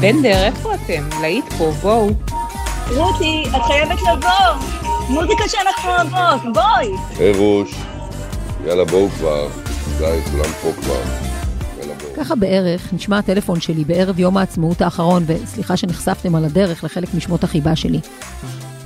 [0.00, 1.08] בנדר, איפה אתם?
[1.20, 2.10] להיט פה, בואו.
[2.96, 4.66] רותי, את חייבת לבוא.
[5.08, 6.88] מוזיקה שאנחנו אוהבות, בואי.
[7.18, 7.74] היי רוש,
[8.66, 9.48] יאללה בואו כבר.
[9.98, 11.02] די, כולם פה כבר.
[12.16, 17.44] ככה בערך נשמע הטלפון שלי בערב יום העצמאות האחרון, וסליחה שנחשפתם על הדרך לחלק משמות
[17.44, 18.00] החיבה שלי.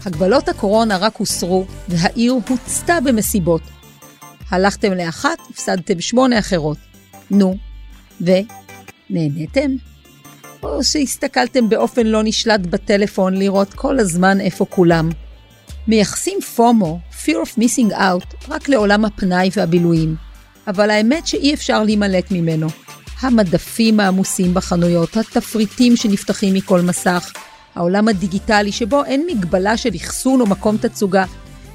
[0.06, 3.62] הגבלות הקורונה רק הוסרו, והעיר הוצתה במסיבות.
[4.50, 6.78] הלכתם לאחת, הפסדתם שמונה אחרות.
[7.30, 7.56] נו,
[8.20, 9.70] ונהניתם?
[10.62, 15.10] או שהסתכלתם באופן לא נשלט בטלפון לראות כל הזמן איפה כולם?
[15.88, 20.16] מייחסים פומו, fear of missing out, רק לעולם הפנאי והבילויים.
[20.66, 22.66] אבל האמת שאי אפשר להימלט ממנו.
[23.20, 27.32] המדפים העמוסים בחנויות, התפריטים שנפתחים מכל מסך,
[27.74, 31.24] העולם הדיגיטלי שבו אין מגבלה של אחסון או מקום תצוגה.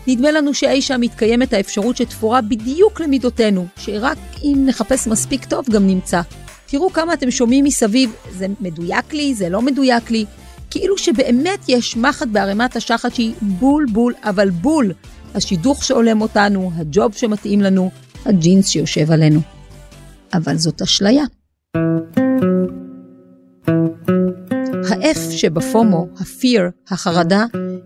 [0.07, 5.87] נדמה לנו שאי שם מתקיימת האפשרות שתפורה בדיוק למידותינו, שרק אם נחפש מספיק טוב גם
[5.87, 6.21] נמצא.
[6.67, 10.25] תראו כמה אתם שומעים מסביב, זה מדויק לי, זה לא מדויק לי,
[10.69, 14.93] כאילו שבאמת יש מחט בערימת השחת שהיא בול בול, אבל בול.
[15.35, 17.91] השידוך שהולם אותנו, הג'וב שמתאים לנו,
[18.25, 19.39] הג'ינס שיושב עלינו.
[20.33, 21.23] אבל זאת אשליה.
[24.89, 27.45] ה-F שבפומו, ה-fear, החרדה,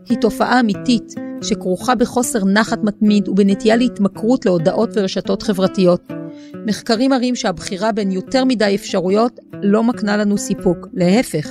[0.10, 6.21] היא תופעה אמיתית שכרוכה בחוסר נחת מתמיד ובנטייה להתמכרות להודעות ורשתות חברתיות.
[6.66, 11.50] מחקרים מראים שהבחירה בין יותר מדי אפשרויות לא מקנה לנו סיפוק, להפך.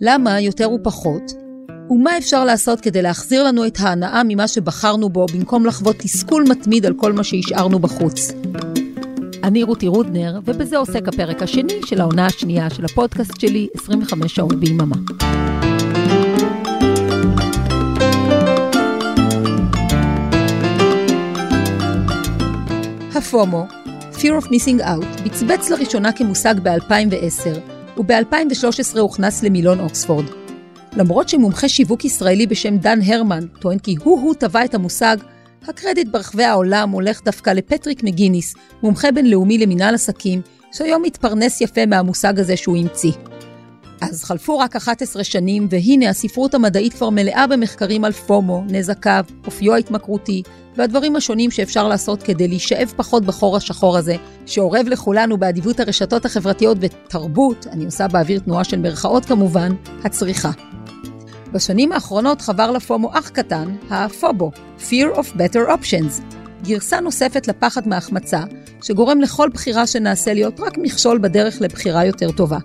[0.00, 1.32] למה יותר ופחות?
[1.90, 6.86] ומה אפשר לעשות כדי להחזיר לנו את ההנאה ממה שבחרנו בו, במקום לחוות תסכול מתמיד
[6.86, 8.32] על כל מה שהשארנו בחוץ?
[9.44, 14.54] אני רותי רודנר, ובזה עוסק הפרק השני של העונה השנייה של הפודקאסט שלי, 25 שעות
[14.54, 14.96] ביממה.
[23.24, 23.66] הפומו,
[24.12, 27.58] Fear of Missing Out, בצבץ לראשונה כמושג ב-2010,
[27.96, 30.24] וב-2013 הוכנס למילון אוקספורד.
[30.96, 35.16] למרות שמומחה שיווק ישראלי בשם דן הרמן טוען כי הוא-הוא טבע את המושג,
[35.68, 40.40] הקרדיט ברחבי העולם הולך דווקא לפטריק מגיניס, מומחה בינלאומי למינהל עסקים,
[40.72, 43.12] שהיום מתפרנס יפה מהמושג הזה שהוא המציא.
[44.00, 49.74] אז חלפו רק 11 שנים, והנה הספרות המדעית כבר מלאה במחקרים על פומו, נזקיו, אופיו
[49.74, 50.42] ההתמכרותי,
[50.76, 54.16] והדברים השונים שאפשר לעשות כדי להישאב פחות בחור השחור הזה,
[54.46, 59.72] שאורב לכולנו באדיבות הרשתות החברתיות ותרבות, אני עושה באוויר תנועה של מרכאות כמובן,
[60.04, 60.50] הצריכה.
[61.52, 66.22] בשנים האחרונות חבר לפומו אח קטן, הפובו, Fear of Better Options,
[66.64, 68.40] גרסה נוספת לפחד מהחמצה,
[68.82, 72.58] שגורם לכל בחירה שנעשה להיות רק מכשול בדרך לבחירה יותר טובה.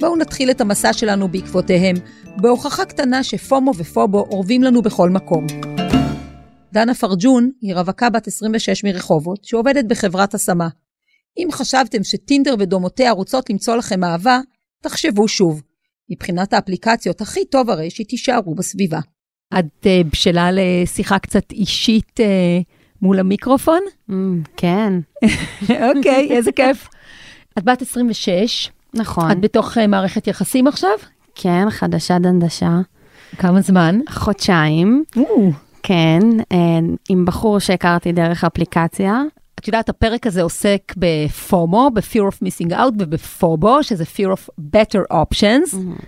[0.00, 1.96] בואו נתחיל את המסע שלנו בעקבותיהם,
[2.36, 5.46] בהוכחה קטנה שפומו ופובו אורבים לנו בכל מקום.
[6.72, 10.68] דנה פרג'ון היא רווקה בת 26 מרחובות, שעובדת בחברת השמה.
[11.38, 14.40] אם חשבתם שטינדר ודומותיה רוצות למצוא לכם אהבה,
[14.82, 15.62] תחשבו שוב.
[16.10, 19.00] מבחינת האפליקציות, הכי טוב הרי שתישארו בסביבה.
[19.58, 22.22] את uh, בשלה לשיחה קצת אישית uh,
[23.02, 23.80] מול המיקרופון?
[24.10, 24.14] Mm,
[24.56, 24.92] כן.
[25.96, 26.88] אוקיי, איזה כיף.
[27.58, 28.70] את בת 26.
[28.94, 29.30] נכון.
[29.30, 30.90] את בתוך uh, מערכת יחסים עכשיו?
[31.34, 32.80] כן, חדשה דנדשה.
[33.38, 34.00] כמה זמן?
[34.08, 35.04] חודשיים.
[35.16, 35.22] Ooh.
[35.82, 36.20] כן,
[37.08, 39.22] עם בחור שהכרתי דרך אפליקציה.
[39.58, 45.12] את יודעת, הפרק הזה עוסק בפומו, ב-fear of missing out, ובפובו, שזה fear of better
[45.12, 45.74] options.
[45.74, 46.04] Mm-hmm.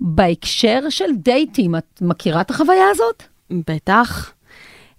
[0.00, 3.22] בהקשר של דייטים, את מכירה את החוויה הזאת?
[3.50, 4.32] בטח.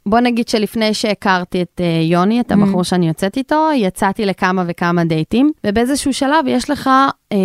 [0.07, 2.83] בוא נגיד שלפני שהכרתי את uh, יוני, את הבחור mm.
[2.83, 6.89] שאני יוצאת איתו, יצאתי לכמה וכמה דייטים, ובאיזשהו שלב יש לך,
[7.33, 7.35] uh,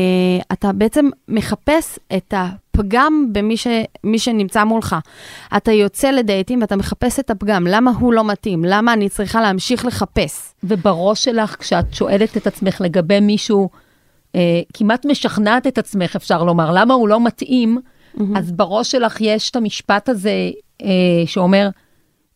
[0.53, 3.67] אתה בעצם מחפש את הפגם במי ש,
[4.17, 4.97] שנמצא מולך.
[5.57, 8.65] אתה יוצא לדייטים ואתה מחפש את הפגם, למה הוא לא מתאים?
[8.65, 10.55] למה אני צריכה להמשיך לחפש?
[10.65, 13.69] ובראש שלך, כשאת שואלת את עצמך לגבי מישהו,
[14.33, 14.37] uh,
[14.75, 18.23] כמעט משכנעת את עצמך, אפשר לומר, למה הוא לא מתאים, mm-hmm.
[18.37, 20.51] אז בראש שלך יש את המשפט הזה
[20.83, 20.87] uh,
[21.27, 21.69] שאומר,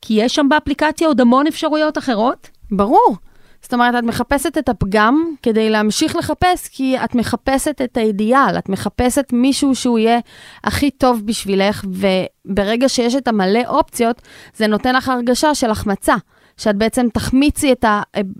[0.07, 2.51] כי יש שם באפליקציה עוד המון אפשרויות אחרות?
[2.71, 3.17] ברור.
[3.63, 8.69] זאת אומרת, את מחפשת את הפגם כדי להמשיך לחפש, כי את מחפשת את האידיאל, את
[8.69, 10.19] מחפשת מישהו שהוא יהיה
[10.65, 14.23] הכי טוב בשבילך, וברגע שיש את המלא אופציות,
[14.57, 16.15] זה נותן לך הרגשה של החמצה,
[16.57, 17.85] שאת בעצם תחמיצי את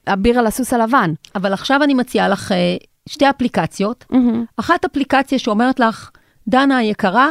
[0.07, 1.13] האביר על הסוס הלבן.
[1.35, 2.77] אבל עכשיו אני מציעה לך אה,
[3.09, 4.05] שתי אפליקציות.
[4.13, 4.17] Mm-hmm.
[4.57, 6.11] אחת אפליקציה שאומרת לך,
[6.49, 7.31] דנה היקרה,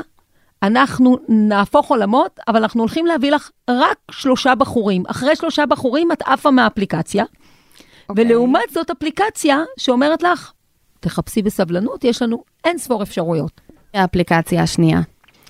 [0.63, 5.04] אנחנו נהפוך עולמות, אבל אנחנו הולכים להביא לך רק שלושה בחורים.
[5.07, 7.24] אחרי שלושה בחורים את עפה מהאפליקציה.
[7.24, 7.86] Okay.
[8.10, 8.25] אוקיי.
[8.25, 10.51] ולעומת זאת אפליקציה שאומרת לך,
[11.00, 13.62] תחפשי בסבלנות, יש לנו אין ספור אפשרויות.
[13.94, 15.01] האפליקציה השנייה.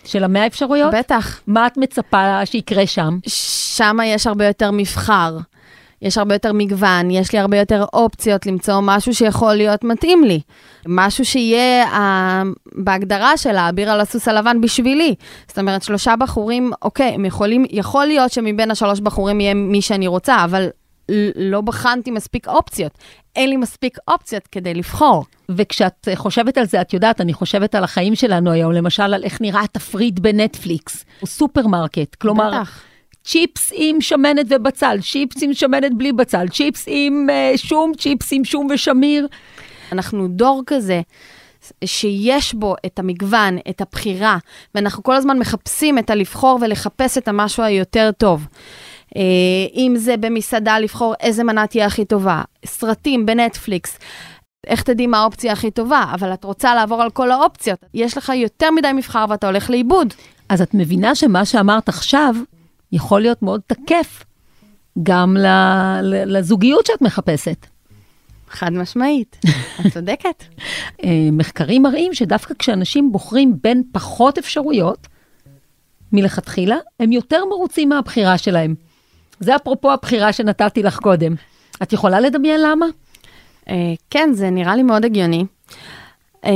[0.06, 0.94] של המאה אפשרויות?
[0.94, 1.42] בטח.
[1.48, 3.18] מה את מצפה שיקרה שם?
[3.27, 5.38] שם יש הרבה יותר מבחר.
[6.04, 10.40] יש הרבה יותר מגוון, יש לי הרבה יותר אופציות למצוא משהו שיכול להיות מתאים לי.
[10.88, 11.98] משהו שיהיה uh,
[12.76, 15.16] בהגדרה של האביר על הסוס הלבן בשבילי.
[15.48, 20.08] זאת אומרת, שלושה בחורים, אוקיי, הם יכולים, יכול להיות שמבין השלוש בחורים יהיה מי שאני
[20.08, 20.68] רוצה, אבל
[21.36, 22.92] לא בחנתי מספיק אופציות.
[23.36, 25.26] אין לי מספיק אופציות כדי לבחור.
[25.50, 29.42] וכשאת חושבת על זה, את יודעת, אני חושבת על החיים שלנו היום, למשל על איך
[29.42, 32.16] נראה התפריט בנטפליקס, או סופרמרקט.
[32.16, 32.82] כלומר, בטח.
[33.24, 38.46] צ'יפס עם שמנת ובצל, צ'יפס עם שמנת בלי בצל, צ'יפס עם אה, שום, צ'יפס עם
[38.46, 39.28] שום ושמיר.
[39.92, 41.02] אנחנו דור כזה.
[41.86, 44.38] שיש בו את המגוון, את הבחירה,
[44.75, 48.48] ואנחנו כל הזמן מחפשים את הלבחור ולחפש את המשהו היותר טוב.
[49.16, 49.22] אה,
[49.75, 54.00] אם זה במסעדה לבחור איזה מנה תהיה הכי טובה, סרטים בנטפליקס.
[54.68, 57.80] איך תדעי מה האופציה הכי טובה, אבל את רוצה לעבור על כל האופציות.
[57.94, 60.14] יש לך יותר מדי מבחר ואתה הולך לאיבוד.
[60.50, 62.36] אז את מבינה שמה שאמרת עכשיו
[62.94, 64.24] יכול להיות מאוד תקף
[65.04, 65.38] גם
[66.06, 67.66] לזוגיות שאת מחפשת.
[68.50, 69.40] חד משמעית,
[69.80, 70.44] את צודקת.
[71.04, 75.07] אה, מחקרים מראים שדווקא כשאנשים בוחרים בין פחות אפשרויות
[76.12, 78.75] מלכתחילה, הם יותר מרוצים מהבחירה שלהם.
[79.39, 81.36] זה אפרופו הבחירה שנתתי לך קודם.
[81.84, 82.86] את יכולה לדמיין למה?
[83.66, 83.72] Uh,
[84.10, 85.46] כן, זה נראה לי מאוד הגיוני.
[86.44, 86.48] Uh,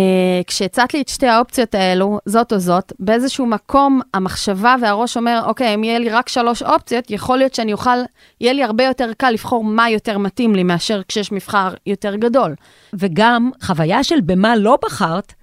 [0.47, 5.75] כשהצעת לי את שתי האופציות האלו, זאת או זאת, באיזשהו מקום המחשבה והראש אומר, אוקיי,
[5.75, 7.97] אם יהיה לי רק שלוש אופציות, יכול להיות שאני אוכל,
[8.41, 12.55] יהיה לי הרבה יותר קל לבחור מה יותר מתאים לי מאשר כשיש מבחר יותר גדול.
[12.93, 15.33] וגם חוויה של במה לא בחרת,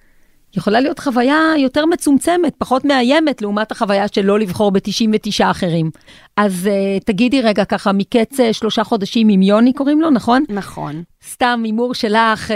[0.57, 5.91] יכולה להיות חוויה יותר מצומצמת, פחות מאיימת, לעומת החוויה של לא לבחור ב-99 אחרים.
[6.37, 10.43] אז uh, תגידי רגע ככה, מקץ uh, שלושה חודשים עם יוני קוראים לו, נכון?
[10.49, 11.03] נכון.
[11.31, 12.53] סתם הימור שלך, uh,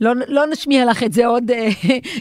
[0.00, 1.54] לא, לא נשמיע לך את זה עוד uh,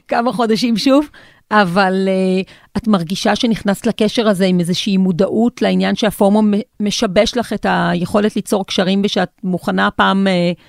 [0.08, 1.10] כמה חודשים שוב,
[1.52, 6.42] אבל uh, את מרגישה שנכנסת לקשר הזה עם איזושהי מודעות לעניין שהפורמו
[6.80, 10.60] משבש לך את היכולת ליצור קשרים ושאת מוכנה פעם uh,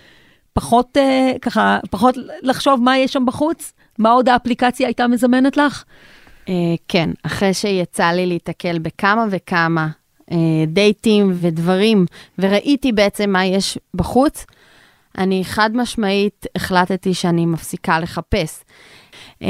[0.53, 3.73] פחות, uh, ככה, פחות לחשוב מה יש שם בחוץ?
[3.99, 5.85] מה עוד האפליקציה הייתה מזמנת לך?
[6.47, 6.51] Uh,
[6.89, 9.89] כן, אחרי שיצא לי להתקל בכמה וכמה
[10.31, 10.35] uh,
[10.67, 12.07] דייטים ודברים,
[12.39, 14.47] וראיתי בעצם מה יש בחוץ,
[15.19, 18.65] אני חד משמעית החלטתי שאני מפסיקה לחפש.
[19.43, 19.49] אה,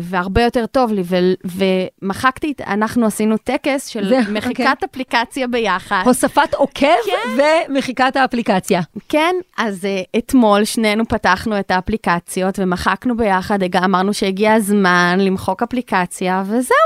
[0.00, 1.58] והרבה יותר טוב לי, ו-
[2.02, 4.70] ומחקתי, אנחנו עשינו טקס של זה, מחיקת okay.
[4.70, 4.88] אוקיי.
[4.90, 6.02] אפליקציה ביחד.
[6.04, 7.42] הוספת עוקב כן.
[7.68, 8.80] ומחיקת האפליקציה.
[9.08, 16.42] כן, אז uh, אתמול שנינו פתחנו את האפליקציות ומחקנו ביחד, אמרנו שהגיע הזמן למחוק אפליקציה,
[16.46, 16.76] וזהו.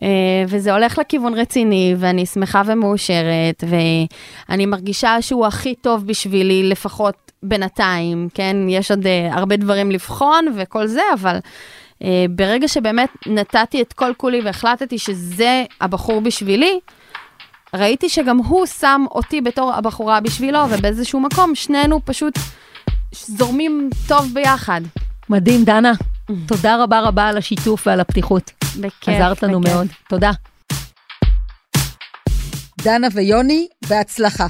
[0.00, 0.04] Uh,
[0.48, 3.64] וזה הולך לכיוון רציני, ואני שמחה ומאושרת,
[4.48, 8.56] ואני מרגישה שהוא הכי טוב בשבילי, לפחות בינתיים, כן?
[8.68, 14.12] יש עוד uh, הרבה דברים לבחון וכל זה, אבל uh, ברגע שבאמת נתתי את כל
[14.16, 16.80] כולי והחלטתי שזה הבחור בשבילי,
[17.74, 22.34] ראיתי שגם הוא שם אותי בתור הבחורה בשבילו, ובאיזשהו מקום שנינו פשוט
[23.12, 24.80] זורמים טוב ביחד.
[25.30, 25.92] מדהים, דנה.
[26.46, 28.50] תודה רבה רבה על השיתוף ועל הפתיחות.
[28.80, 29.74] בכיף, עזרת לנו בכיף.
[29.74, 29.86] מאוד.
[30.08, 30.30] תודה.
[32.82, 34.46] דנה ויוני, בהצלחה.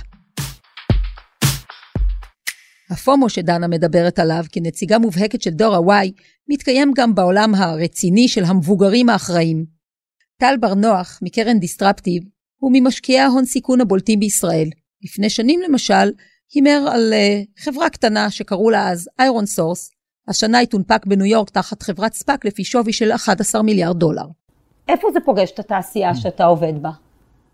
[2.91, 6.11] הפומו שדנה מדברת עליו כנציגה מובהקת של דור ה-Y,
[6.49, 9.65] מתקיים גם בעולם הרציני של המבוגרים האחראים.
[10.37, 12.23] טל בר נוח, מקרן Disruptive,
[12.61, 14.69] הוא ממשקיעי ההון סיכון הבולטים בישראל.
[15.03, 16.11] לפני שנים למשל,
[16.55, 19.91] הימר על אה, חברה קטנה שקראו לה אז ironSource,
[20.29, 24.27] השנה היא תונפק בניו יורק תחת חברת SPAC לפי שווי של 11 מיליארד דולר.
[24.89, 26.91] איפה זה פוגש את התעשייה שאתה עובד בה?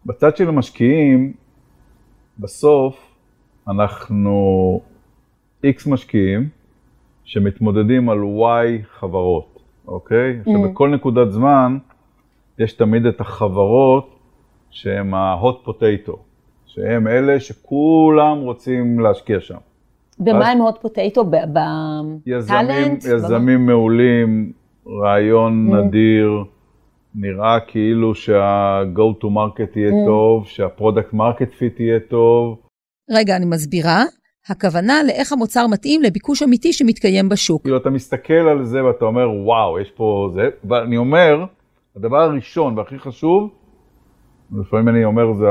[0.07, 1.33] בצד של המשקיעים,
[2.39, 2.95] בסוף
[3.69, 4.81] אנחנו
[5.65, 6.49] X משקיעים
[7.25, 10.37] שמתמודדים על Y חברות, אוקיי?
[10.37, 10.41] Mm.
[10.41, 11.79] עכשיו, בכל נקודת זמן
[12.59, 14.19] יש תמיד את החברות
[14.71, 16.17] שהן ה-hot potato,
[16.67, 19.57] שהן אלה שכולם רוצים להשקיע שם.
[20.19, 21.23] במה הם hot potato?
[21.23, 23.05] בטאלנט?
[23.05, 24.53] יזמים מעולים,
[24.87, 25.77] רעיון mm.
[25.77, 26.45] נדיר.
[27.15, 30.07] נראה כאילו שה-go to market יהיה mm.
[30.07, 32.59] טוב, שה-product market fit יהיה טוב.
[33.11, 34.03] רגע, אני מסבירה.
[34.49, 37.63] הכוונה לאיך המוצר מתאים לביקוש אמיתי שמתקיים בשוק.
[37.63, 41.45] כאילו, אתה מסתכל על זה ואתה אומר, וואו, יש פה זה, ואני אומר,
[41.97, 43.51] הדבר הראשון והכי חשוב,
[44.61, 45.47] לפעמים אני אומר, זה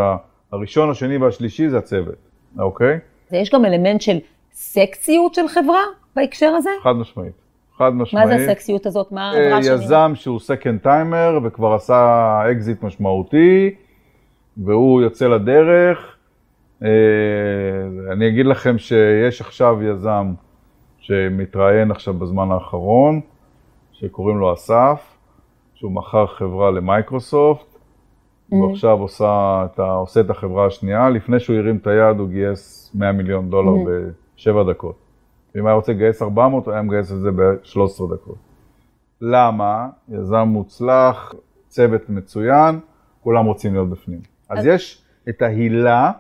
[0.52, 2.16] הראשון, השני והשלישי זה הצוות,
[2.60, 3.00] אוקיי?
[3.32, 4.18] ויש גם אלמנט של
[4.54, 5.82] סקסיות של חברה
[6.16, 6.70] בהקשר הזה?
[6.84, 7.34] חד משמעית.
[7.78, 8.28] חד משמעית.
[8.28, 9.12] מה זה הסקסיות הזאת?
[9.12, 9.74] מה העברה שלי?
[9.74, 13.76] יזם שהוא second timer וכבר עשה אקזיט משמעותי,
[14.58, 16.15] והוא יוצא לדרך, אה,
[18.12, 20.34] אני אגיד לכם שיש עכשיו יזם
[20.98, 23.22] שמתראיין עכשיו בזמן האחרון,
[23.92, 25.18] שקוראים לו אסף,
[25.74, 27.66] שהוא מכר חברה למייקרוסופט,
[28.50, 29.26] הוא עכשיו עושה
[29.74, 33.50] את ה- עושה את החברה השנייה, לפני שהוא הרים את היד הוא גייס 100 מיליון
[33.50, 33.72] דולר
[34.36, 34.96] בשבע דקות.
[35.60, 38.36] אם היה רוצה לגייס 400, הוא היה מגייס את זה ב-13 דקות.
[39.22, 39.88] למה?
[40.10, 41.34] יזם מוצלח,
[41.68, 42.80] צוות מצוין,
[43.24, 44.20] כולם רוצים להיות בפנים.
[44.50, 46.12] אז יש את ההילה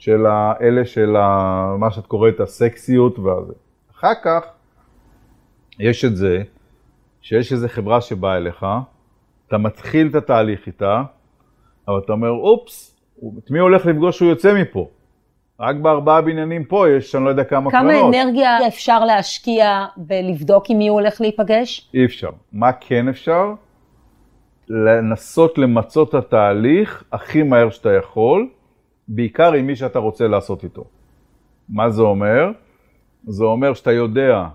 [0.00, 3.52] של האלה של ה- מה שאת קוראת הסקסיות והזה.
[3.96, 4.44] אחר כך
[5.78, 6.42] יש את זה
[7.22, 8.66] שיש איזו חברה שבאה אליך,
[9.48, 11.02] אתה מתחיל את התהליך איתה,
[11.88, 13.00] אבל אתה אומר, אופס,
[13.38, 14.88] את מי הולך לפגוש כשהוא יוצא מפה?
[15.60, 18.14] רק בארבעה בניינים פה יש, אני לא יודע כמה כמה קרנות.
[18.14, 21.90] אנרגיה אפשר להשקיע בלבדוק עם מי הוא הולך להיפגש?
[21.94, 22.30] אי אפשר.
[22.52, 23.52] מה כן אפשר?
[24.68, 28.48] לנסות למצות את התהליך הכי מהר שאתה יכול,
[29.12, 30.84] בעיקר עם מי שאתה רוצה לעשות איתו.
[31.68, 32.50] מה זה אומר?
[33.26, 34.48] זה אומר שאתה יודע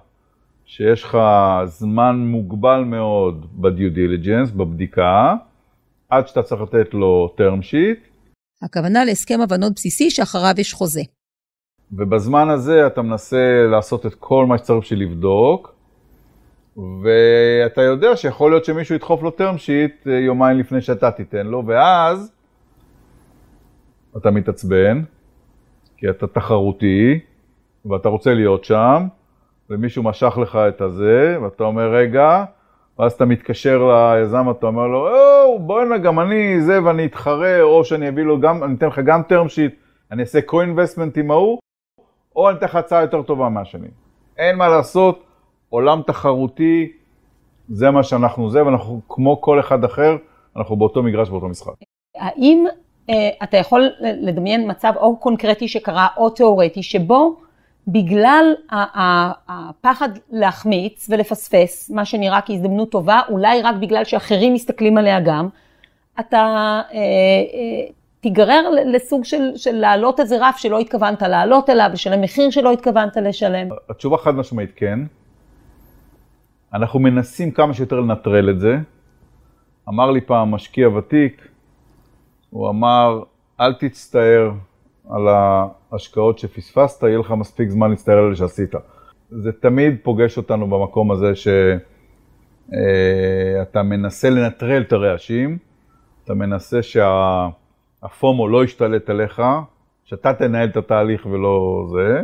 [0.65, 1.17] שיש לך
[1.65, 5.33] זמן מוגבל מאוד בדיו דיליג'נס, בבדיקה,
[6.09, 8.15] עד שאתה צריך לתת לו term sheet,
[8.61, 11.01] הכוונה להסכם הבנות בסיסי שאחריו יש חוזה.
[11.91, 15.75] ובזמן הזה אתה מנסה לעשות את כל מה שצריך בשביל לבדוק,
[16.77, 21.63] ואתה יודע שיכול להיות שמישהו ידחוף לו term sheet אה, יומיים לפני שאתה תיתן לו,
[21.65, 22.31] ואז
[24.17, 25.01] אתה מתעצבן,
[25.97, 27.19] כי אתה תחרותי,
[27.85, 29.07] ואתה רוצה להיות שם,
[29.69, 32.45] ומישהו משך לך את הזה, ואתה אומר, רגע,
[32.99, 37.85] ואז אתה מתקשר ליזם, אתה אומר לו, או, בוא'נה, גם אני זה, ואני אתחרה, או
[37.85, 39.73] שאני אביא לו גם, אני אתן לך גם term sheet,
[40.11, 41.59] אני אעשה co-investment עם ההוא,
[42.35, 43.87] או אני אתן לך הצעה יותר טובה מהשני.
[44.37, 45.23] אין מה לעשות,
[45.69, 46.91] עולם תחרותי,
[47.69, 50.17] זה מה שאנחנו זה, ואנחנו כמו כל אחד אחר,
[50.55, 51.73] אנחנו באותו מגרש, באותו משחק.
[52.15, 52.65] האם
[53.43, 57.35] אתה יכול לדמיין מצב או קונקרטי שקרה או תיאורטי, שבו
[57.87, 58.53] בגלל
[59.47, 65.47] הפחד להחמיץ ולפספס, מה שנראה כהזדמנות טובה, אולי רק בגלל שאחרים מסתכלים עליה גם,
[66.19, 72.21] אתה אה, אה, תיגרר לסוג של, של להעלות איזה רף שלא התכוונת לעלות אליו, לשלם
[72.21, 73.67] מחיר שלא התכוונת לשלם.
[73.89, 74.99] התשובה חד משמעית כן.
[76.73, 78.77] אנחנו מנסים כמה שיותר לנטרל את זה.
[79.89, 81.47] אמר לי פעם משקיע ותיק,
[82.55, 83.23] הוא אמר,
[83.61, 84.51] אל תצטער
[85.09, 88.75] על ההשקעות שפספסת, יהיה לך מספיק זמן להצטער על אלה שעשית.
[89.29, 92.73] זה תמיד פוגש אותנו במקום הזה שאתה
[93.83, 95.57] מנסה לנטרל את הרעשים,
[96.23, 99.41] אתה מנסה שהפומו לא ישתלט עליך,
[100.03, 102.21] שאתה תנהל את התהליך ולא זה.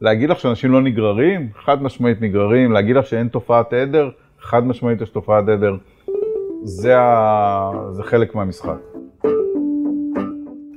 [0.00, 1.48] להגיד לך שאנשים לא נגררים?
[1.54, 2.72] חד משמעית נגררים.
[2.72, 4.10] להגיד לך שאין תופעת עדר?
[4.40, 5.76] חד משמעית יש תופעת עדר.
[6.64, 7.70] זה, ה...
[7.90, 8.87] זה חלק מהמשחק.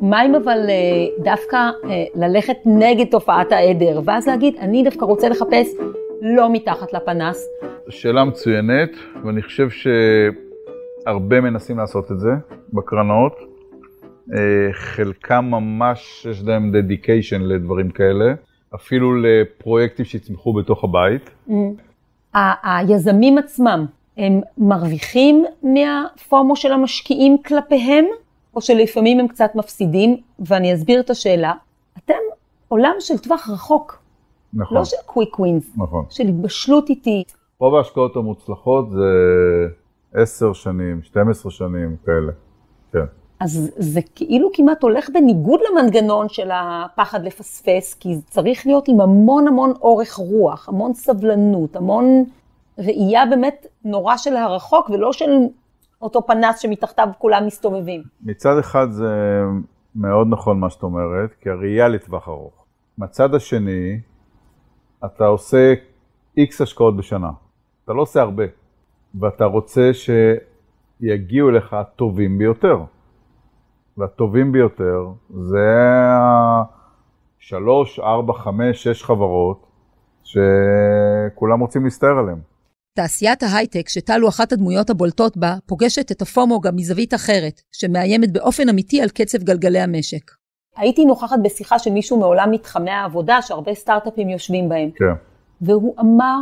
[0.02, 5.30] מה אם אבל אה, דווקא אה, ללכת נגד תופעת העדר, ואז להגיד, אני דווקא רוצה
[5.30, 5.68] לחפש
[6.22, 7.48] לא מתחת לפנס,
[7.90, 8.90] שאלה מצוינת,
[9.26, 12.30] ואני חושב שהרבה מנסים לעשות את זה
[12.74, 13.34] בקרנות.
[14.34, 14.38] אה,
[14.74, 18.34] חלקם ממש יש להם דדיקיישן לדברים כאלה,
[18.76, 21.30] אפילו לפרויקטים שיצמחו בתוך הבית.
[22.34, 23.86] ה- היזמים עצמם,
[24.18, 28.06] הם מרוויחים מהפומו של המשקיעים כלפיהם,
[28.56, 31.54] או שלפעמים הם קצת מפסידים, ואני אסביר את השאלה.
[31.98, 32.14] אתם
[32.68, 34.00] עולם של טווח רחוק,
[34.54, 36.06] נכון, לא של קוויק ווינס, נכון.
[36.10, 37.36] של התבשלות איטית.
[37.60, 39.02] רוב ההשקעות המוצלחות זה
[40.14, 42.32] 10 שנים, 12 שנים כאלה.
[42.92, 43.06] כן.
[43.40, 49.02] אז זה כאילו כמעט הולך בניגוד למנגנון של הפחד לפספס, כי זה צריך להיות עם
[49.02, 52.24] המון המון אורך רוח, המון סבלנות, המון
[52.78, 55.30] ראייה באמת נורא של הרחוק, ולא של
[56.02, 58.04] אותו פנס שמתחתיו כולם מסתובבים.
[58.24, 59.42] מצד אחד זה
[59.96, 62.66] מאוד נכון מה שאת אומרת, כי הראייה לטווח ארוך.
[62.98, 64.00] מהצד השני,
[65.06, 65.74] אתה עושה
[66.38, 67.32] איקס השקעות בשנה.
[67.86, 68.44] אתה לא עושה הרבה,
[69.20, 72.84] ואתה רוצה שיגיעו אליך הטובים ביותר.
[73.98, 75.78] והטובים ביותר זה
[77.40, 79.68] השלוש, ארבע, חמש, שש חברות
[80.24, 82.40] שכולם רוצים להסתער עליהן.
[82.94, 88.32] תעשיית ההייטק, שטל הוא אחת הדמויות הבולטות בה, פוגשת את הפומו גם מזווית אחרת, שמאיימת
[88.32, 90.32] באופן אמיתי על קצב גלגלי המשק.
[90.76, 95.14] הייתי נוכחת בשיחה של מישהו מעולם מתחמי העבודה, שהרבה סטארט-אפים יושבים בהם, כן.
[95.62, 96.38] והוא אמר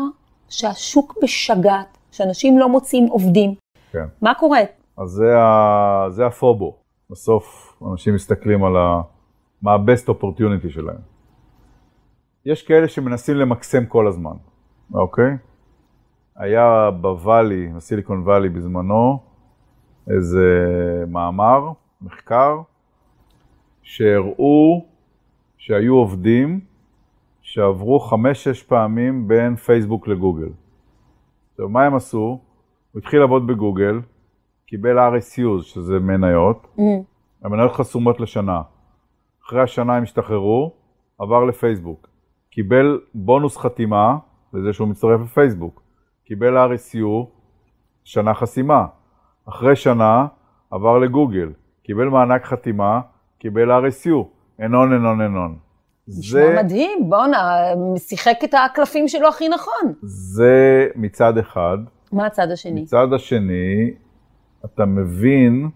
[0.49, 3.55] שהשוק בשגעת, שאנשים לא מוצאים עובדים.
[3.91, 4.05] כן.
[4.21, 4.61] מה קורה?
[4.97, 6.05] אז זה, ה...
[6.09, 6.75] זה הפובו.
[7.09, 9.01] בסוף אנשים מסתכלים על ה...
[9.61, 11.01] מה ה-best opportunity שלהם.
[12.45, 14.35] יש כאלה שמנסים למקסם כל הזמן,
[14.93, 15.37] אוקיי?
[16.39, 19.19] היה בוואלי, בסיליקון וואלי בזמנו,
[20.09, 20.45] איזה
[21.07, 22.61] מאמר, מחקר,
[23.83, 24.85] שהראו
[25.57, 26.59] שהיו עובדים
[27.41, 30.49] שעברו חמש-שש פעמים בין פייסבוק לגוגל.
[31.51, 32.39] עכשיו, מה הם עשו?
[32.91, 33.99] הוא התחיל לעבוד בגוגל,
[34.65, 36.81] קיבל RSUs, שזה מניות, Mm.
[37.43, 38.61] המניות חסומות לשנה.
[39.45, 40.71] אחרי השנה הם השתחררו,
[41.19, 42.07] עבר לפייסבוק.
[42.49, 44.17] קיבל בונוס חתימה
[44.53, 45.81] לזה שהוא מצטרף לפייסבוק.
[46.29, 47.25] קיבל RSU,
[48.03, 48.85] שנה חסימה.
[49.49, 50.27] אחרי שנה
[50.71, 51.51] עבר לגוגל.
[51.83, 53.01] קיבל מענק חתימה,
[53.39, 54.25] קיבל RSU.
[54.59, 55.51] and on and on and on.
[56.07, 57.37] נשמע מדהים, בואנה,
[57.97, 59.93] שיחק את הקלפים שלו הכי נכון.
[60.01, 61.77] זה מצד אחד.
[62.11, 62.81] מה הצד השני?
[62.81, 63.91] מצד השני,
[64.65, 65.69] אתה מבין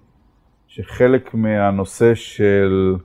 [0.67, 2.95] שחלק מהנושא של,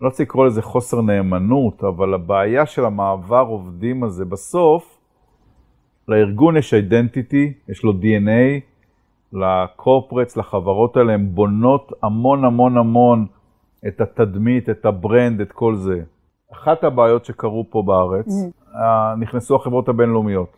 [0.00, 4.95] לא רוצה לקרוא לזה חוסר נאמנות, אבל הבעיה של המעבר עובדים הזה, בסוף
[6.08, 8.60] לארגון יש identity, יש לו DNA,
[9.32, 13.26] ל corporates, לחברות האלה, הן בונות המון המון המון
[13.88, 16.02] את התדמית, את ה brand, את כל זה.
[16.52, 18.26] אחת הבעיות שקרו פה בארץ,
[18.74, 20.56] אה, נכנסו החברות הבינלאומיות.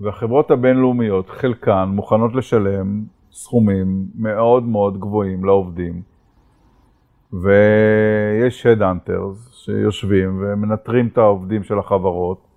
[0.00, 6.02] והחברות הבינלאומיות, חלקן מוכנות לשלם סכומים מאוד מאוד גבוהים לעובדים,
[7.32, 12.47] ויש headhunters שיושבים ומנטרים את העובדים של החברות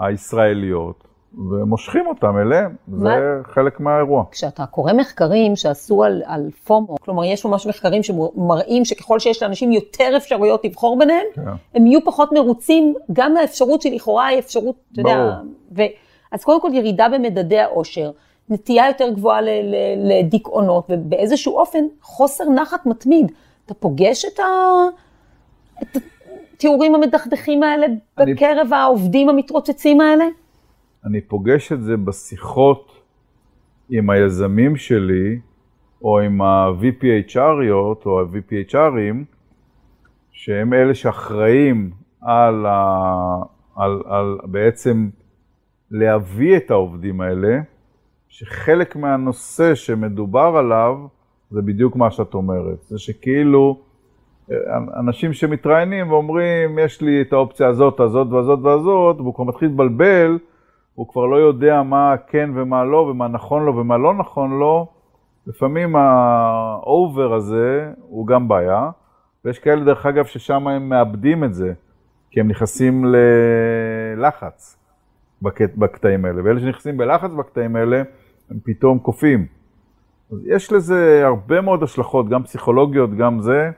[0.00, 1.04] הישראליות,
[1.50, 2.76] ומושכים אותם אליהם.
[2.88, 3.10] מה?
[3.10, 4.24] זה חלק מהאירוע.
[4.30, 9.72] כשאתה קורא מחקרים שעשו על, על פומו, כלומר יש ממש מחקרים שמראים שככל שיש לאנשים
[9.72, 11.42] יותר אפשרויות לבחור ביניהם, כן.
[11.74, 15.32] הם יהיו פחות מרוצים גם מהאפשרות שלכאורה היא אפשרות, אתה יודע, ברור.
[15.76, 15.82] ו,
[16.32, 18.10] אז קודם כל ירידה במדדי העושר,
[18.48, 19.40] נטייה יותר גבוהה
[19.96, 23.32] לדיכאונות, ובאיזשהו אופן חוסר נחת מתמיד.
[23.66, 24.44] אתה פוגש את, ה,
[25.82, 25.96] את
[26.58, 27.86] התיאורים המדכדכים האלה
[28.18, 30.24] אני- בקרב העובדים המתרוצצים האלה?
[31.04, 32.92] אני פוגש את זה בשיחות
[33.90, 35.38] עם היזמים שלי,
[36.02, 39.16] או עם ה-VPHRיות, או ה-VPHRים,
[40.32, 43.42] שהם אלה שאחראים על, ה...
[43.76, 45.08] על, על בעצם
[45.90, 47.58] להביא את העובדים האלה,
[48.28, 50.96] שחלק מהנושא שמדובר עליו,
[51.50, 52.82] זה בדיוק מה שאת אומרת.
[52.82, 53.80] זה שכאילו,
[55.00, 60.38] אנשים שמתראיינים ואומרים, יש לי את האופציה הזאת, הזאת והזאת והזאת, והוא כבר מתחיל להתבלבל,
[60.94, 64.86] הוא כבר לא יודע מה כן ומה לא, ומה נכון לו ומה לא נכון לו.
[65.46, 68.90] לפעמים ה over הזה הוא גם בעיה,
[69.44, 71.72] ויש כאלה, דרך אגב, ששם הם מאבדים את זה,
[72.30, 73.04] כי הם נכנסים
[74.16, 74.78] ללחץ
[75.42, 75.76] בקט...
[75.76, 78.02] בקטעים האלה, ואלה שנכנסים בלחץ בקטעים האלה,
[78.50, 79.46] הם פתאום קופאים.
[80.32, 83.70] אז יש לזה הרבה מאוד השלכות, גם פסיכולוגיות, גם זה,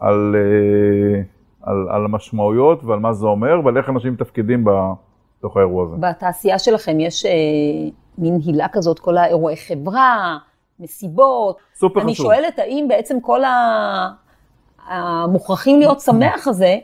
[0.00, 1.20] על, אה,
[1.62, 5.96] על, על המשמעויות ועל מה זה אומר, ועל איך אנשים מתפקדים בתוך האירוע הזה.
[6.00, 7.30] בתעשייה שלכם יש אה,
[8.18, 10.38] מין הילה כזאת, כל האירועי חברה,
[10.80, 11.56] מסיבות.
[11.74, 12.26] סופר אני חשוב.
[12.26, 14.08] שואלת, האם בעצם כל ה-
[14.88, 16.78] המוכרחים להיות שמח הזה,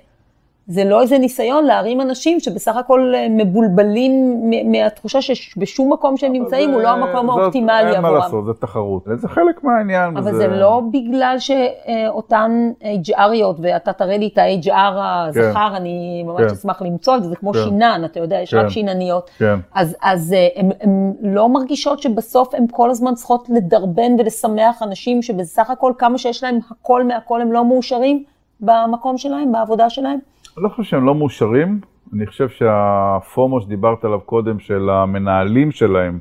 [0.69, 6.71] זה לא איזה ניסיון להרים אנשים שבסך הכל אה, מבולבלים מהתחושה שבשום מקום שהם נמצאים
[6.71, 8.23] הוא לא המקום האופטימלי אין מה עבורם.
[8.23, 9.03] לעשות, זה תחרות.
[9.15, 10.17] זה חלק מהעניין.
[10.17, 12.71] אבל זה לא בגלל שאותן
[13.07, 16.47] HRיות, ואתה תראה לי את ה-HR הזכר, אני ממש כן.
[16.47, 17.59] אשמח למצוא את זה, זה כמו כן.
[17.65, 18.61] שינן, אתה יודע, יש כן.
[18.61, 19.31] רק שינניות.
[19.39, 19.57] כן.
[19.75, 25.71] אז, אז אה, הן לא מרגישות שבסוף הן כל הזמן צריכות לדרבן ולשמח אנשים שבסך
[25.71, 28.25] הכל כמה שיש להם הכל מהכל הם לא מאושרים
[28.61, 30.19] במקום שלהם, בעבודה שלהם?
[30.57, 31.81] אני לא חושב שהם לא מאושרים,
[32.15, 36.19] אני חושב שהפומו שדיברת עליו קודם, של המנהלים שלהם,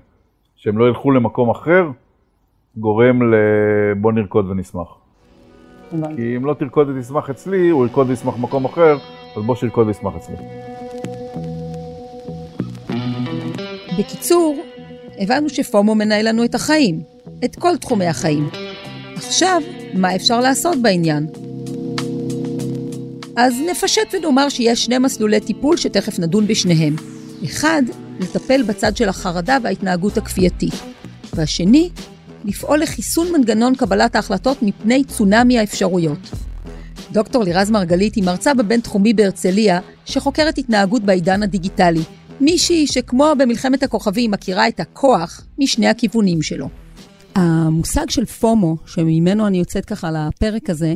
[0.56, 1.88] שהם לא ילכו למקום אחר,
[2.78, 3.36] גורם ל...
[3.98, 4.88] בוא נרקוד ונשמח.
[6.16, 8.98] כי אם לא תרקוד ותשמח אצלי, הוא ירקוד וישמח במקום אחר,
[9.38, 10.36] אז בוא שירקוד וישמח אצלי.
[14.00, 14.56] בקיצור,
[15.20, 17.00] הבנו שפומו מנהל לנו את החיים,
[17.46, 18.50] את כל תחומי החיים.
[19.16, 19.62] עכשיו,
[19.94, 21.28] מה אפשר לעשות בעניין?
[23.36, 26.96] אז נפשט ונאמר שיש שני מסלולי טיפול שתכף נדון בשניהם.
[27.46, 27.82] אחד,
[28.20, 30.74] לטפל בצד של החרדה וההתנהגות הכפייתית.
[31.34, 31.90] והשני,
[32.46, 36.20] לפעול לחיסון מנגנון קבלת ההחלטות מפני צונאמי האפשרויות.
[37.12, 42.02] דוקטור לירז מרגלית היא מרצה בבינתחומי בהרצליה, שחוקרת התנהגות בעידן הדיגיטלי.
[42.42, 46.70] מישהי שכמו במלחמת הכוכבים מכירה את הכוח משני הכיוונים שלו.
[47.36, 50.94] המושג של פומו, שממנו אני יוצאת ככה לפרק הזה,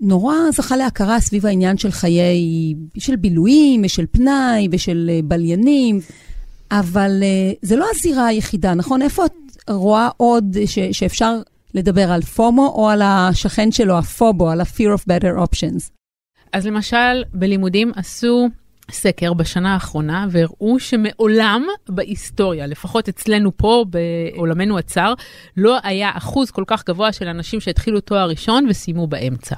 [0.00, 6.00] נורא זכה להכרה סביב העניין של חיי, של בילויים ושל פנאי ושל אה, בליינים,
[6.70, 9.02] אבל אה, זה לא הזירה היחידה, נכון?
[9.02, 9.32] איפה את
[9.70, 11.40] רואה עוד ש, שאפשר
[11.74, 15.90] לדבר על פומו או על השכן שלו, הפובו, על ה-fear of better options?
[16.52, 18.48] אז למשל, בלימודים עשו
[18.90, 25.14] סקר בשנה האחרונה והראו שמעולם בהיסטוריה, לפחות אצלנו פה בעולמנו הצר,
[25.56, 29.56] לא היה אחוז כל כך גבוה של אנשים שהתחילו תואר ראשון וסיימו באמצע.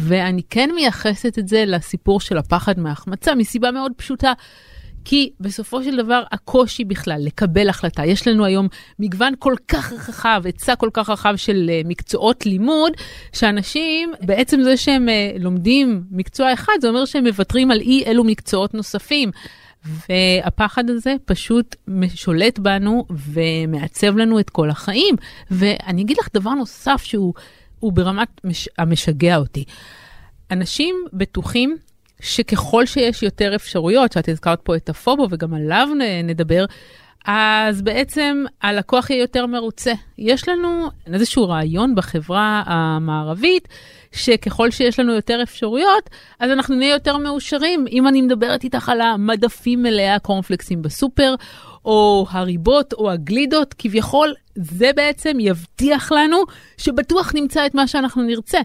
[0.00, 4.32] ואני כן מייחסת את זה לסיפור של הפחד מהחמצה, מסיבה מאוד פשוטה.
[5.04, 10.42] כי בסופו של דבר הקושי בכלל לקבל החלטה, יש לנו היום מגוון כל כך רחב,
[10.44, 12.92] היצע כל כך רחב של uh, מקצועות לימוד,
[13.32, 18.24] שאנשים, בעצם זה שהם uh, לומדים מקצוע אחד, זה אומר שהם מוותרים על אי אלו
[18.24, 19.30] מקצועות נוספים.
[19.84, 21.76] והפחד הזה פשוט
[22.14, 25.14] שולט בנו ומעצב לנו את כל החיים.
[25.50, 27.32] ואני אגיד לך דבר נוסף שהוא
[27.92, 29.64] ברמת מש, המשגע אותי.
[30.50, 31.76] אנשים בטוחים
[32.20, 35.88] שככל שיש יותר אפשרויות, שאת הזכרת פה את הפובו וגם עליו
[36.24, 36.64] נדבר,
[37.26, 39.92] אז בעצם הלקוח יהיה יותר מרוצה.
[40.18, 43.68] יש לנו איזשהו רעיון בחברה המערבית,
[44.12, 47.84] שככל שיש לנו יותר אפשרויות, אז אנחנו נהיה יותר מאושרים.
[47.90, 51.34] אם אני מדברת איתך על המדפים מלאי הקורנפלקסים בסופר,
[51.84, 56.42] או הריבות או הגלידות, כביכול זה בעצם יבטיח לנו
[56.78, 58.58] שבטוח נמצא את מה שאנחנו נרצה.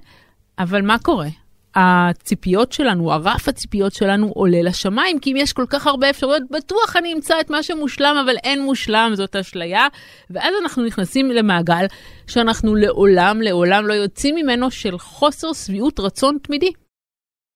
[0.59, 1.27] אבל מה קורה?
[1.75, 6.95] הציפיות שלנו, הרף הציפיות שלנו עולה לשמיים, כי אם יש כל כך הרבה אפשרויות, בטוח
[6.95, 9.87] אני אמצא את מה שמושלם, אבל אין מושלם, זאת אשליה.
[10.29, 11.85] ואז אנחנו נכנסים למעגל
[12.27, 16.71] שאנחנו לעולם, לעולם לא יוצאים ממנו של חוסר שביעות רצון תמידי.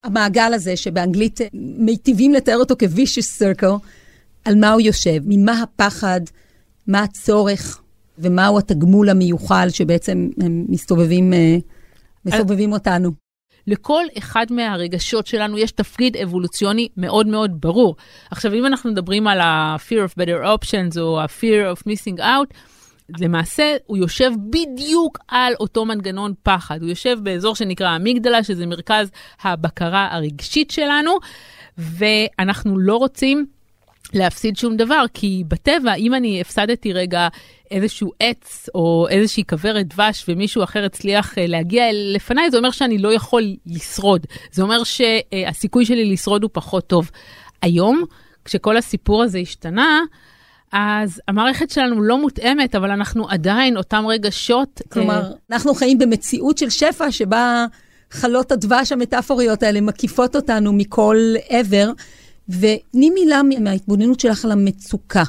[0.04, 1.40] המעגל הזה, שבאנגלית
[1.78, 3.74] מיטיבים לתאר אותו כ-vicious circle,
[4.46, 6.22] על מה הוא יושב, ממה הפחד,
[6.88, 7.82] מה הצורך
[8.18, 11.58] ומהו התגמול המיוחל שבעצם הם מסתובבים, אה,
[12.26, 13.27] מסובבים אותנו.
[13.68, 17.96] לכל אחד מהרגשות שלנו יש תפקיד אבולוציוני מאוד מאוד ברור.
[18.32, 22.54] עכשיו, אם אנחנו מדברים על ה-fear of better options או ה-fear of missing out,
[23.20, 26.82] למעשה הוא יושב בדיוק על אותו מנגנון פחד.
[26.82, 31.12] הוא יושב באזור שנקרא אמיגדלה, שזה מרכז הבקרה הרגשית שלנו,
[31.78, 33.46] ואנחנו לא רוצים
[34.14, 37.28] להפסיד שום דבר, כי בטבע, אם אני הפסדתי רגע
[37.72, 42.98] איזשהו עץ או איזושהי כוורת דבש ומישהו אחר הצליח אה, להגיע לפניי, זה אומר שאני
[42.98, 44.28] לא יכול לשרוד.
[44.52, 47.12] זה אומר שהסיכוי שלי לשרוד הוא פחות טוב.
[47.62, 48.04] היום,
[48.46, 50.02] כשכל הסיפור הזה השתנה,
[50.72, 54.82] אז המערכת שלנו לא מותאמת, אבל אנחנו עדיין אותם רגשות.
[54.82, 57.66] אה, כלומר, אנחנו חיים במציאות של שפע שבה
[58.12, 61.18] חלות הדבש המטאפוריות האלה מקיפות אותנו מכל
[61.50, 61.92] עבר.
[62.50, 65.24] ותני מילה מההתבוננות שלך על המצוקה.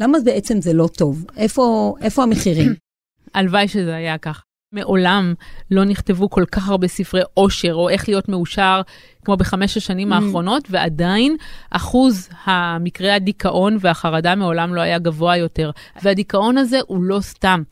[0.00, 1.24] למה בעצם זה לא טוב?
[1.36, 2.74] איפה, איפה המחירים?
[3.34, 4.42] הלוואי שזה היה כך.
[4.72, 5.34] מעולם
[5.70, 8.80] לא נכתבו כל כך הרבה ספרי עושר או איך להיות מאושר
[9.24, 10.14] כמו בחמש השנים mm.
[10.14, 11.36] האחרונות, ועדיין
[11.70, 15.70] אחוז המקרי הדיכאון והחרדה מעולם לא היה גבוה יותר.
[16.02, 17.62] והדיכאון הזה הוא לא סתם,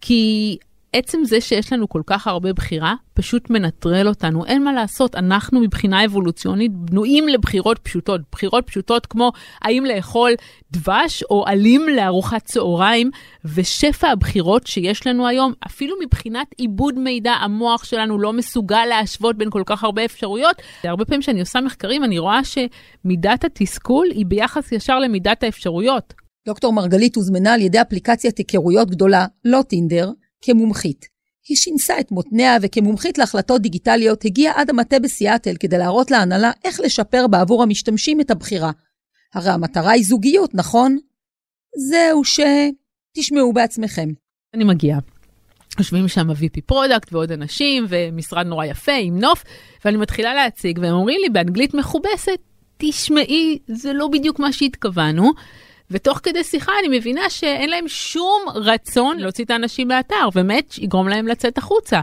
[0.00, 0.56] כי
[0.92, 4.46] עצם זה שיש לנו כל כך הרבה בחירה, פשוט מנטרל אותנו.
[4.46, 8.20] אין מה לעשות, אנחנו מבחינה אבולוציונית בנויים לבחירות פשוטות.
[8.32, 10.32] בחירות פשוטות כמו האם לאכול
[10.72, 13.10] דבש או עלים לארוחת צהריים,
[13.44, 19.50] ושפע הבחירות שיש לנו היום, אפילו מבחינת עיבוד מידע, המוח שלנו לא מסוגל להשוות בין
[19.50, 20.56] כל כך הרבה אפשרויות.
[20.84, 26.14] הרבה פעמים כשאני עושה מחקרים, אני רואה שמידת התסכול היא ביחס ישר למידת האפשרויות.
[26.46, 30.10] דוקטור מרגלית הוזמנה על ידי אפליקציית היכרויות גדולה, לא טינדר,
[30.42, 31.06] כמומחית.
[31.48, 36.80] היא שינסה את מותניה וכמומחית להחלטות דיגיטליות הגיעה עד המטה בסיאטל כדי להראות להנהלה איך
[36.80, 38.70] לשפר בעבור המשתמשים את הבחירה.
[39.34, 40.98] הרי המטרה היא זוגיות, נכון?
[41.76, 44.08] זהו שתשמעו בעצמכם.
[44.54, 44.98] אני מגיעה.
[45.78, 49.44] יושבים שם ה-VP product ועוד אנשים ומשרד נורא יפה עם נוף,
[49.84, 52.38] ואני מתחילה להציג והם אומרים לי באנגלית מכובסת,
[52.76, 55.32] תשמעי, זה לא בדיוק מה שהתכוונו.
[55.90, 61.08] ותוך כדי שיחה אני מבינה שאין להם שום רצון להוציא את האנשים מהאתר, ובאמת יגרום
[61.08, 62.00] להם לצאת החוצה.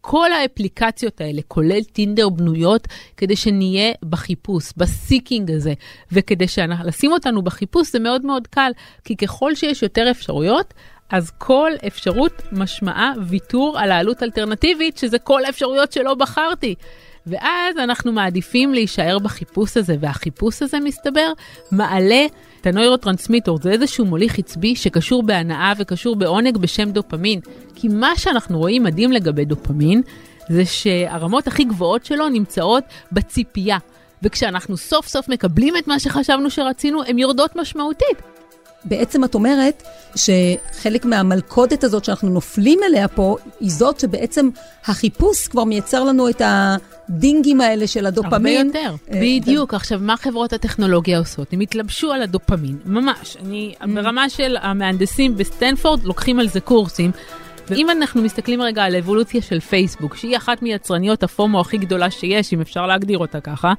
[0.00, 5.72] כל האפליקציות האלה, כולל טינדר, בנויות כדי שנהיה בחיפוש, ב seeking הזה,
[6.12, 6.44] וכדי
[6.84, 8.70] לשים אותנו בחיפוש זה מאוד מאוד קל,
[9.04, 10.74] כי ככל שיש יותר אפשרויות,
[11.10, 16.74] אז כל אפשרות משמעה ויתור על העלות אלטרנטיבית, שזה כל האפשרויות שלא בחרתי.
[17.26, 21.32] ואז אנחנו מעדיפים להישאר בחיפוש הזה, והחיפוש הזה, מסתבר,
[21.72, 22.26] מעלה
[22.60, 23.58] את הנוירוטרנסמיטור.
[23.62, 27.40] זה איזשהו מוליך עצבי שקשור בהנאה וקשור בעונג בשם דופמין.
[27.74, 30.02] כי מה שאנחנו רואים מדהים לגבי דופמין,
[30.48, 33.78] זה שהרמות הכי גבוהות שלו נמצאות בציפייה.
[34.22, 38.37] וכשאנחנו סוף סוף מקבלים את מה שחשבנו שרצינו, הן יורדות משמעותית.
[38.84, 39.82] בעצם את אומרת
[40.14, 44.48] שחלק מהמלכודת הזאת שאנחנו נופלים אליה פה, היא זאת שבעצם
[44.86, 48.66] החיפוש כבר מייצר לנו את הדינגים האלה של הדופמין.
[48.66, 49.74] הרבה יותר, אה, בדיוק.
[49.74, 51.52] עכשיו, מה חברות הטכנולוגיה עושות?
[51.52, 53.36] הם התלבשו על הדופמין, ממש.
[53.44, 53.86] אני, אממ.
[53.94, 57.10] ברמה של המהנדסים בסטנפורד, לוקחים על זה קורסים.
[57.68, 62.52] ואם אנחנו מסתכלים רגע על האבולוציה של פייסבוק, שהיא אחת מיצרניות הפומו הכי גדולה שיש,
[62.52, 63.72] אם אפשר להגדיר אותה ככה,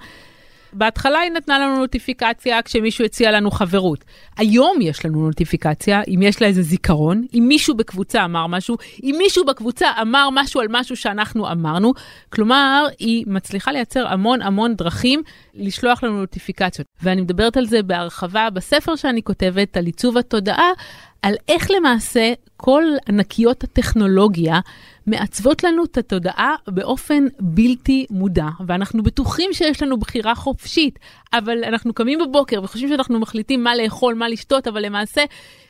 [0.73, 4.05] בהתחלה היא נתנה לנו נוטיפיקציה כשמישהו הציע לנו חברות.
[4.37, 9.15] היום יש לנו נוטיפיקציה, אם יש לה איזה זיכרון, אם מישהו בקבוצה אמר משהו, אם
[9.17, 11.93] מישהו בקבוצה אמר משהו על משהו שאנחנו אמרנו.
[12.29, 15.21] כלומר, היא מצליחה לייצר המון המון דרכים
[15.53, 16.87] לשלוח לנו נוטיפיקציות.
[17.03, 20.71] ואני מדברת על זה בהרחבה בספר שאני כותבת, על עיצוב התודעה,
[21.21, 24.59] על איך למעשה כל ענקיות הטכנולוגיה
[25.07, 30.99] מעצבות לנו את התודעה באופן בלתי מודע, ואנחנו בטוחים שיש לנו בחירה חופשית,
[31.33, 35.23] אבל אנחנו קמים בבוקר וחושבים שאנחנו מחליטים מה לאכול, מה לשתות, אבל למעשה,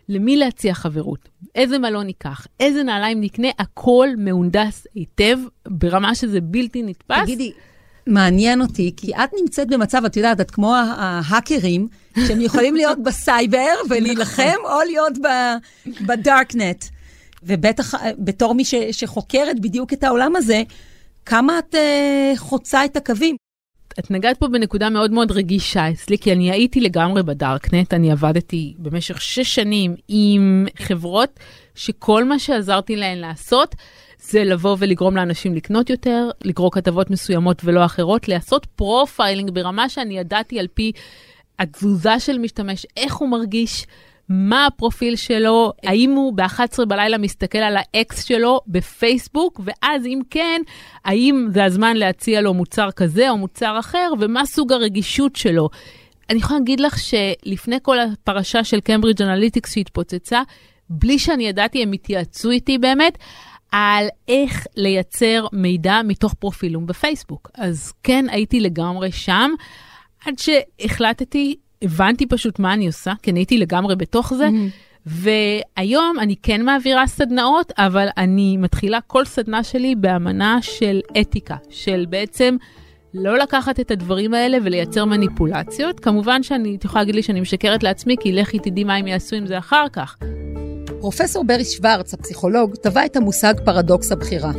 [0.10, 6.84] למי להציע חברות, איזה מלון ניקח, איזה נעליים נקנה, הכל מהונדס היטב, ברמה שזה בלתי
[6.84, 7.24] נתפס.
[7.24, 7.52] תגידי,
[8.10, 11.88] מעניין אותי, כי את נמצאת במצב, את יודעת, את כמו ההאקרים,
[12.28, 15.14] שהם יכולים להיות בסייבר ולהילחם, או להיות
[16.08, 16.86] בדארקנט.
[17.44, 20.64] ובטח בתור מי ש, שחוקרת בדיוק את העולם הזה,
[21.26, 23.36] כמה את אה, חוצה את הקווים?
[24.00, 28.74] את נגעת פה בנקודה מאוד מאוד רגישה אצלי, כי אני הייתי לגמרי בדארקנט, אני עבדתי
[28.78, 31.40] במשך שש שנים עם חברות
[31.76, 33.76] שכל מה שעזרתי להן לעשות
[34.30, 40.18] זה לבוא ולגרום לאנשים לקנות יותר, לקרוא כתבות מסוימות ולא אחרות, לעשות profiling ברמה שאני
[40.18, 40.92] ידעתי על פי
[41.60, 43.86] התזוזה של משתמש, איך הוא מרגיש,
[44.30, 50.62] מה הפרופיל שלו, האם הוא ב-11 בלילה מסתכל על האקס שלו בפייסבוק, ואז אם כן,
[51.06, 55.70] האם זה הזמן להציע לו מוצר כזה או מוצר אחר, ומה סוג הרגישות שלו.
[56.30, 60.42] אני יכולה להגיד לך שלפני כל הפרשה של קיימברידג' אנליטיקס שהתפוצצה,
[60.90, 63.18] בלי שאני ידעתי, הם התייעצו איתי באמת
[63.72, 67.52] על איך לייצר מידע מתוך פרופילים בפייסבוק.
[67.56, 69.52] אז כן, הייתי לגמרי שם,
[70.26, 74.48] עד שהחלטתי הבנתי פשוט מה אני עושה, אני הייתי לגמרי בתוך זה.
[74.48, 74.90] Mm-hmm.
[75.06, 82.06] והיום אני כן מעבירה סדנאות, אבל אני מתחילה כל סדנה שלי באמנה של אתיקה, של
[82.10, 82.58] בעצם
[83.14, 86.00] לא לקחת את הדברים האלה ולייצר מניפולציות.
[86.00, 89.36] כמובן שאני, את יכולה להגיד לי שאני משקרת לעצמי, כי לכי תדעי מה הם יעשו
[89.36, 90.18] עם זה אחר כך.
[91.00, 94.52] פרופסור ברי שוורץ, הפסיכולוג, טבע את המושג פרדוקס הבחירה.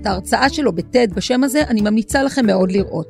[0.00, 3.08] את ההרצאה שלו בטד בשם הזה, אני ממליצה לכם מאוד לראות.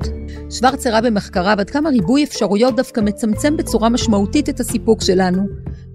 [0.50, 5.42] שוורץ הראה במחקריו עד כמה ריבוי אפשרויות דווקא מצמצם בצורה משמעותית את הסיפוק שלנו,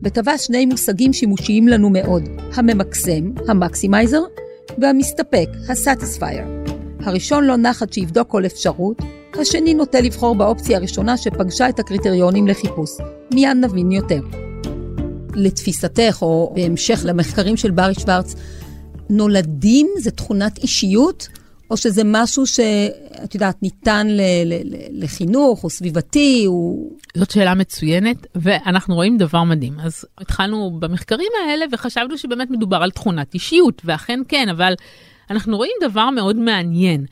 [0.04, 2.24] וטבע שני מושגים שימושיים לנו מאוד,
[2.56, 4.22] הממקסם, המקסימייזר,
[4.78, 6.44] והמסתפק, הסאטיספייר.
[7.00, 9.02] הראשון לא נח עד שיבדוק כל אפשרות,
[9.42, 12.90] השני נוטה לבחור באופציה הראשונה שפגשה את הקריטריונים לחיפוש.
[13.34, 14.47] מיד נבין יותר.
[15.38, 18.36] לתפיסתך, או בהמשך למחקרים של ברי שוורץ,
[19.10, 21.28] נולדים זה תכונת אישיות,
[21.72, 26.92] או שזה משהו שאת יודעת, ניתן ל- ל- ל- לחינוך, או סביבתי, הוא...
[27.18, 29.80] זאת שאלה מצוינת, ואנחנו רואים דבר מדהים.
[29.80, 34.74] אז התחלנו במחקרים האלה וחשבנו שבאמת מדובר על תכונת אישיות, ואכן כן, אבל
[35.30, 37.06] אנחנו רואים דבר מאוד מעניין.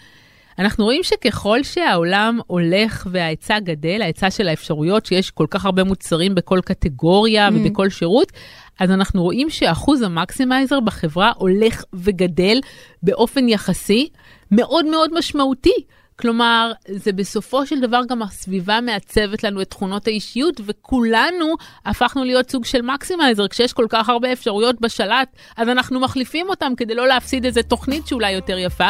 [0.60, 6.36] אנחנו רואים שככל שהעולם הולך וההיצע גדל, ההיצע של האפשרויות, שיש כל כך הרבה מוצרים
[6.36, 7.52] בכל קטגוריה mm.
[7.54, 8.32] ובכל שירות,
[8.80, 12.60] אז אנחנו רואים שאחוז המקסימייזר בחברה הולך וגדל
[13.04, 14.10] באופן יחסי
[14.52, 15.86] מאוד מאוד משמעותי.
[16.20, 22.50] כלומר, זה בסופו של דבר גם הסביבה מעצבת לנו את תכונות האישיות, וכולנו הפכנו להיות
[22.50, 23.48] סוג של מקסימייזר.
[23.48, 28.08] כשיש כל כך הרבה אפשרויות בשלט, אז אנחנו מחליפים אותם כדי לא להפסיד איזה תוכנית
[28.08, 28.90] שאולי יותר יפה.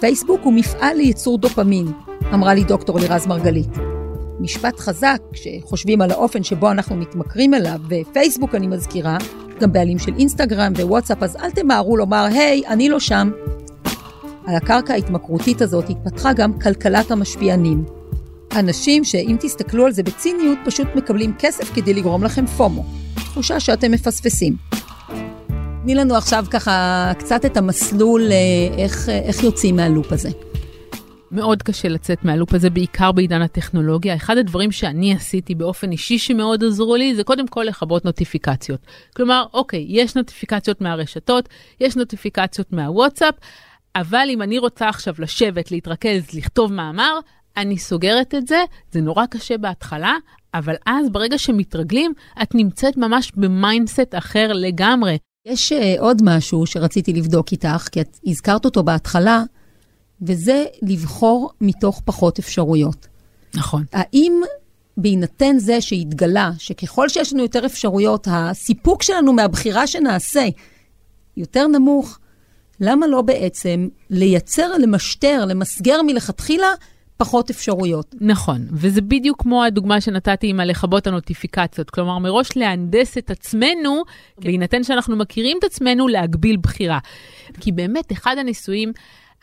[0.00, 1.86] פייסבוק הוא מפעל לייצור דופמין,
[2.34, 3.70] אמרה לי דוקטור לירז מרגלית.
[4.40, 9.18] משפט חזק, כשחושבים על האופן שבו אנחנו מתמכרים אליו, ופייסבוק אני מזכירה,
[9.60, 13.30] גם בעלים של אינסטגרם ווואטסאפ, אז אל תמהרו לומר, היי, hey, אני לא שם.
[14.46, 17.84] על הקרקע ההתמכרותית הזאת התפתחה גם כלכלת המשפיענים.
[18.56, 22.84] אנשים שאם תסתכלו על זה בציניות, פשוט מקבלים כסף כדי לגרום לכם פומו.
[23.14, 24.56] תחושה שאתם מפספסים.
[25.82, 28.36] תני לנו עכשיו ככה קצת את המסלול, אה,
[28.78, 30.28] איך, איך יוצאים מהלופ הזה.
[31.30, 34.14] מאוד קשה לצאת מהלופ הזה, בעיקר בעידן הטכנולוגיה.
[34.14, 38.80] אחד הדברים שאני עשיתי באופן אישי שמאוד עזרו לי, זה קודם כל לכבות נוטיפיקציות.
[39.16, 41.48] כלומר, אוקיי, יש נוטיפיקציות מהרשתות,
[41.80, 43.34] יש נוטיפיקציות מהוואטסאפ,
[43.96, 47.18] אבל אם אני רוצה עכשיו לשבת, להתרכז, לכתוב מאמר,
[47.56, 50.14] אני סוגרת את זה, זה נורא קשה בהתחלה,
[50.54, 52.12] אבל אז ברגע שמתרגלים,
[52.42, 55.16] את נמצאת ממש ב mindset אחר לגמרי.
[55.46, 59.42] יש אה, עוד משהו שרציתי לבדוק איתך, כי את הזכרת אותו בהתחלה,
[60.22, 63.06] וזה לבחור מתוך פחות אפשרויות.
[63.54, 63.84] נכון.
[63.92, 64.42] האם
[64.96, 70.48] בהינתן זה שהתגלה שככל שיש לנו יותר אפשרויות, הסיפוק שלנו מהבחירה שנעשה
[71.36, 72.18] יותר נמוך,
[72.80, 76.68] למה לא בעצם לייצר, למשטר, למסגר מלכתחילה
[77.18, 78.14] פחות אפשרויות.
[78.20, 81.90] נכון, וזה בדיוק כמו הדוגמה שנתתי עם הלכבות הנוטיפיקציות.
[81.90, 84.02] כלומר, מראש להנדס את עצמנו,
[84.38, 86.98] בהינתן שאנחנו מכירים את עצמנו, להגביל בחירה.
[87.60, 88.92] כי באמת, אחד הניסויים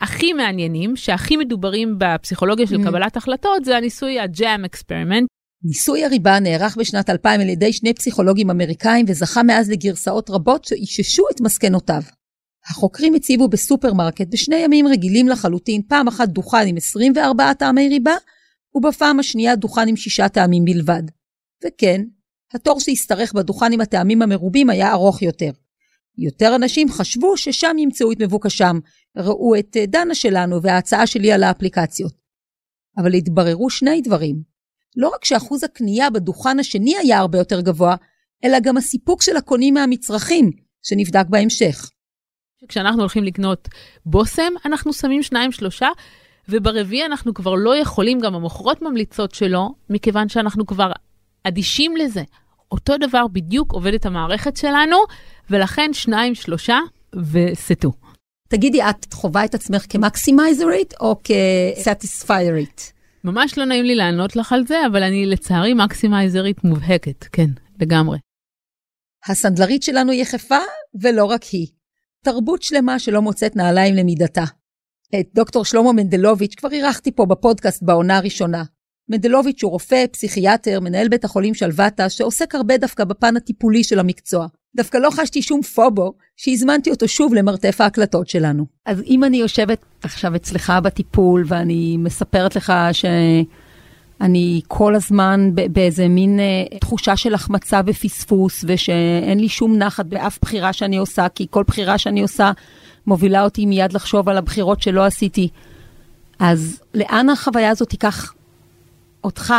[0.00, 2.84] הכי מעניינים, שהכי מדוברים בפסיכולוגיה של אממ.
[2.84, 5.28] קבלת החלטות, זה הניסוי ה jam experiment.
[5.64, 11.22] ניסוי הריבה נערך בשנת 2000 על ידי שני פסיכולוגים אמריקאים וזכה מאז לגרסאות רבות שאיששו
[11.34, 12.02] את מסקנותיו.
[12.70, 18.14] החוקרים הציבו בסופרמרקט בשני ימים רגילים לחלוטין פעם אחת דוכן עם 24 טעמי ריבה,
[18.74, 21.02] ובפעם השנייה דוכן עם שישה טעמים בלבד.
[21.66, 22.00] וכן,
[22.54, 25.50] התור שהשתרך בדוכן עם הטעמים המרובים היה ארוך יותר.
[26.18, 28.78] יותר אנשים חשבו ששם ימצאו את מבוקשם,
[29.16, 32.12] ראו את אה, דנה שלנו וההצעה שלי על האפליקציות.
[32.98, 34.42] אבל התבררו שני דברים.
[34.96, 37.96] לא רק שאחוז הקנייה בדוכן השני היה הרבה יותר גבוה,
[38.44, 40.50] אלא גם הסיפוק של הקונים מהמצרכים,
[40.82, 41.90] שנבדק בהמשך.
[42.68, 43.68] כשאנחנו הולכים לקנות
[44.06, 45.88] בושם, אנחנו שמים שניים שלושה,
[46.48, 50.92] וברביעי אנחנו כבר לא יכולים, גם המוכרות ממליצות שלא, מכיוון שאנחנו כבר
[51.42, 52.22] אדישים לזה.
[52.72, 54.96] אותו דבר בדיוק עובדת המערכת שלנו,
[55.50, 56.78] ולכן שניים שלושה
[57.32, 57.92] וסטו.
[58.48, 62.92] תגידי, את חווה את עצמך כמקסימייזרית או כסטיספיירית?
[63.24, 67.50] ממש לא נעים לי לענות לך על זה, אבל אני לצערי מקסימייזרית מובהקת, כן,
[67.80, 68.18] לגמרי.
[69.26, 70.58] הסנדלרית שלנו יחפה,
[71.00, 71.66] ולא רק היא.
[72.26, 74.44] תרבות שלמה שלא מוצאת נעליים למידתה.
[75.20, 78.64] את דוקטור שלמה מנדלוביץ' כבר אירחתי פה בפודקאסט בעונה הראשונה.
[79.08, 84.46] מנדלוביץ' הוא רופא, פסיכיאטר, מנהל בית החולים שלוותה, שעוסק הרבה דווקא בפן הטיפולי של המקצוע.
[84.76, 88.66] דווקא לא חשתי שום פובו שהזמנתי אותו שוב למרתף ההקלטות שלנו.
[88.86, 92.72] אז אם אני יושבת עכשיו אצלך בטיפול ואני מספרת לך
[94.18, 100.38] שאני כל הזמן באיזה מין אה, תחושה של החמצה ופספוס, ושאין לי שום נחת באף
[100.42, 102.52] בחירה שאני עושה, כי כל בחירה שאני עושה
[103.06, 105.48] מובילה אותי מיד לחשוב על הבחירות שלא עשיתי.
[106.38, 108.34] אז לאן החוויה הזאת תיקח
[109.24, 109.54] אותך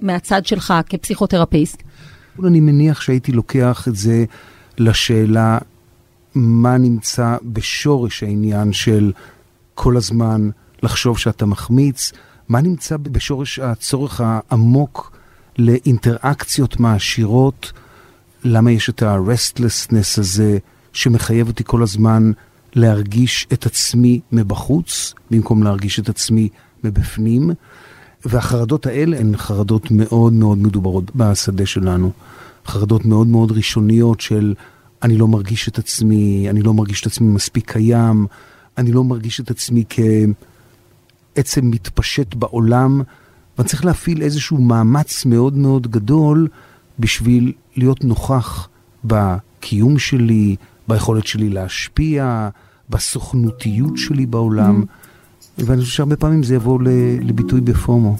[0.00, 1.82] מהצד שלך כפסיכותרפיסט?
[2.44, 4.24] אני מניח שהייתי לוקח את זה
[4.78, 5.58] לשאלה
[6.34, 9.12] מה נמצא בשורש העניין של
[9.74, 10.50] כל הזמן
[10.82, 12.12] לחשוב שאתה מחמיץ,
[12.50, 15.16] מה נמצא בשורש הצורך העמוק
[15.58, 17.72] לאינטראקציות מעשירות,
[18.44, 20.58] למה יש את ה-restlessness הזה
[20.92, 22.32] שמחייב אותי כל הזמן
[22.74, 26.48] להרגיש את עצמי מבחוץ, במקום להרגיש את עצמי
[26.84, 27.50] מבפנים.
[28.24, 32.10] והחרדות האלה הן חרדות מאוד מאוד מדוברות בשדה שלנו.
[32.66, 34.54] חרדות מאוד מאוד ראשוניות של
[35.02, 38.26] אני לא מרגיש את עצמי, אני לא מרגיש את עצמי מספיק קיים,
[38.78, 39.84] אני לא מרגיש את עצמי
[41.40, 43.02] כעצם מתפשט בעולם,
[43.58, 46.48] ואני צריך להפעיל איזשהו מאמץ מאוד מאוד גדול
[46.98, 48.68] בשביל להיות נוכח
[49.04, 50.56] בקיום שלי,
[50.88, 52.48] ביכולת שלי להשפיע,
[52.90, 54.84] בסוכנותיות שלי בעולם.
[55.58, 56.78] ואני חושב שהרבה פעמים זה יבוא
[57.22, 58.16] לביטוי בפומו.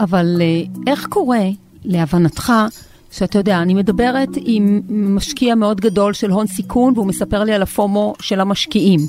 [0.00, 1.44] אבל אה, איך קורה,
[1.84, 2.52] להבנתך,
[3.10, 7.62] שאתה יודע, אני מדברת עם משקיע מאוד גדול של הון סיכון, והוא מספר לי על
[7.62, 9.00] הפומו של המשקיעים.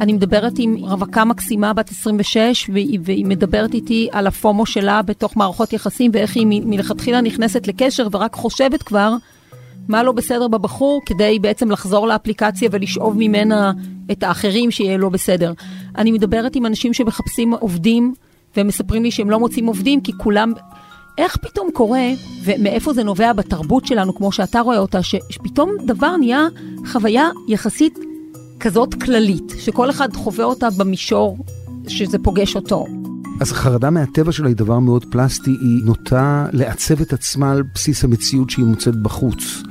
[0.00, 5.36] אני מדברת עם רווקה מקסימה בת 26, והיא, והיא מדברת איתי על הפומו שלה בתוך
[5.36, 9.14] מערכות יחסים, ואיך היא מלכתחילה נכנסת לקשר ורק חושבת כבר
[9.88, 13.72] מה לא בסדר בבחור, כדי בעצם לחזור לאפליקציה ולשאוב ממנה
[14.12, 15.52] את האחרים שיהיה לא בסדר.
[15.98, 18.14] אני מדברת עם אנשים שמחפשים עובדים,
[18.56, 20.52] והם מספרים לי שהם לא מוצאים עובדים, כי כולם...
[21.18, 22.08] איך פתאום קורה,
[22.44, 26.46] ומאיפה זה נובע בתרבות שלנו, כמו שאתה רואה אותה, שפתאום דבר נהיה
[26.86, 27.98] חוויה יחסית
[28.60, 31.38] כזאת כללית, שכל אחד חווה אותה במישור
[31.88, 32.86] שזה פוגש אותו.
[33.40, 38.04] אז החרדה מהטבע שלה היא דבר מאוד פלסטי, היא נוטה לעצב את עצמה על בסיס
[38.04, 39.62] המציאות שהיא מוצאת בחוץ.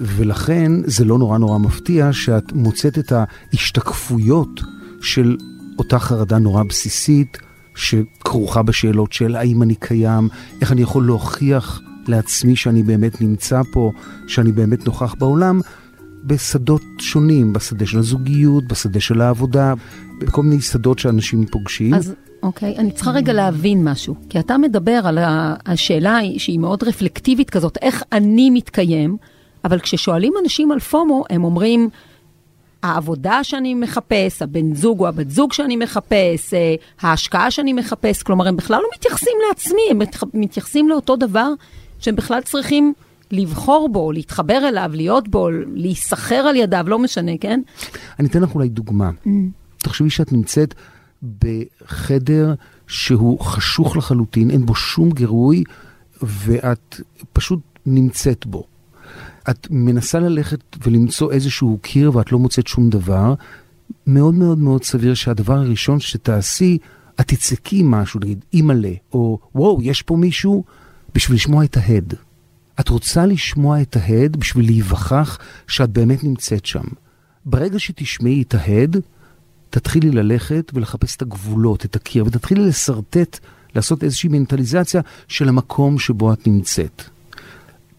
[0.00, 4.60] ולכן זה לא נורא נורא מפתיע שאת מוצאת את ההשתקפויות
[5.00, 5.36] של
[5.78, 7.38] אותה חרדה נורא בסיסית,
[7.74, 10.28] שכרוכה בשאלות של האם אני קיים,
[10.60, 13.92] איך אני יכול להוכיח לעצמי שאני באמת נמצא פה,
[14.26, 15.60] שאני באמת נוכח בעולם,
[16.26, 19.74] בשדות שונים, בשדה של הזוגיות, בשדה של העבודה,
[20.18, 21.94] בכל מיני שדות שאנשים פוגשים.
[21.94, 25.18] אז אוקיי, אני צריכה רגע להבין משהו, כי אתה מדבר על
[25.66, 29.16] השאלה שהיא מאוד רפלקטיבית כזאת, איך אני מתקיים,
[29.64, 31.88] אבל כששואלים אנשים על פומו, הם אומרים,
[32.82, 38.48] העבודה שאני מחפש, הבן זוג או הבת זוג שאני מחפש, אה, ההשקעה שאני מחפש, כלומר,
[38.48, 39.98] הם בכלל לא מתייחסים לעצמי, הם
[40.34, 41.48] מתייחסים לאותו דבר
[41.98, 42.92] שהם בכלל צריכים
[43.30, 47.60] לבחור בו, להתחבר אליו, להיות בו, להיסחר על ידיו, לא משנה, כן?
[48.18, 49.10] אני אתן לך אולי דוגמה.
[49.78, 50.74] תחשבי שאת נמצאת
[51.42, 52.54] בחדר
[52.86, 55.64] שהוא חשוך לחלוטין, אין בו שום גירוי,
[56.22, 57.00] ואת
[57.32, 58.64] פשוט נמצאת בו.
[59.50, 63.34] את מנסה ללכת ולמצוא איזשהו קיר ואת לא מוצאת שום דבר,
[64.06, 66.78] מאוד מאוד מאוד סביר שהדבר הראשון שתעשי,
[67.20, 70.64] את תצעקי משהו, נגיד אימא'לה, או וואו, יש פה מישהו,
[71.14, 72.14] בשביל לשמוע את ההד.
[72.80, 76.84] את רוצה לשמוע את ההד בשביל להיווכח שאת באמת נמצאת שם.
[77.44, 78.96] ברגע שתשמעי את ההד,
[79.70, 83.38] תתחילי ללכת ולחפש את הגבולות, את הקיר, ותתחילי לשרטט,
[83.74, 87.02] לעשות איזושהי מנטליזציה של המקום שבו את נמצאת.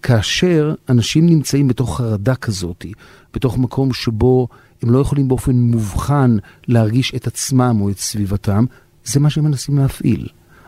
[0.02, 2.86] כאשר אנשים נמצאים בתוך חרדה כזאת,
[3.34, 4.48] בתוך מקום שבו
[4.82, 8.66] הם לא יכולים באופן מובחן להרגיש את עצמם או את סביבתם,
[9.06, 10.28] זה מה שהם מנסים להפעיל.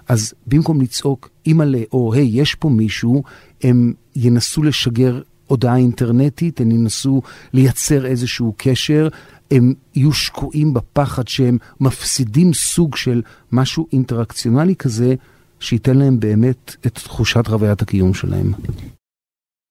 [0.09, 3.23] אז במקום לצעוק, אימא'לה, או היי, יש פה מישהו,
[3.63, 7.21] הם ינסו לשגר הודעה אינטרנטית, הם ינסו
[7.53, 9.07] לייצר איזשהו קשר,
[9.51, 15.15] הם יהיו שקועים בפחד שהם מפסידים סוג של משהו אינטראקציונלי כזה,
[15.59, 18.53] שייתן להם באמת את תחושת חוויית הקיום שלהם.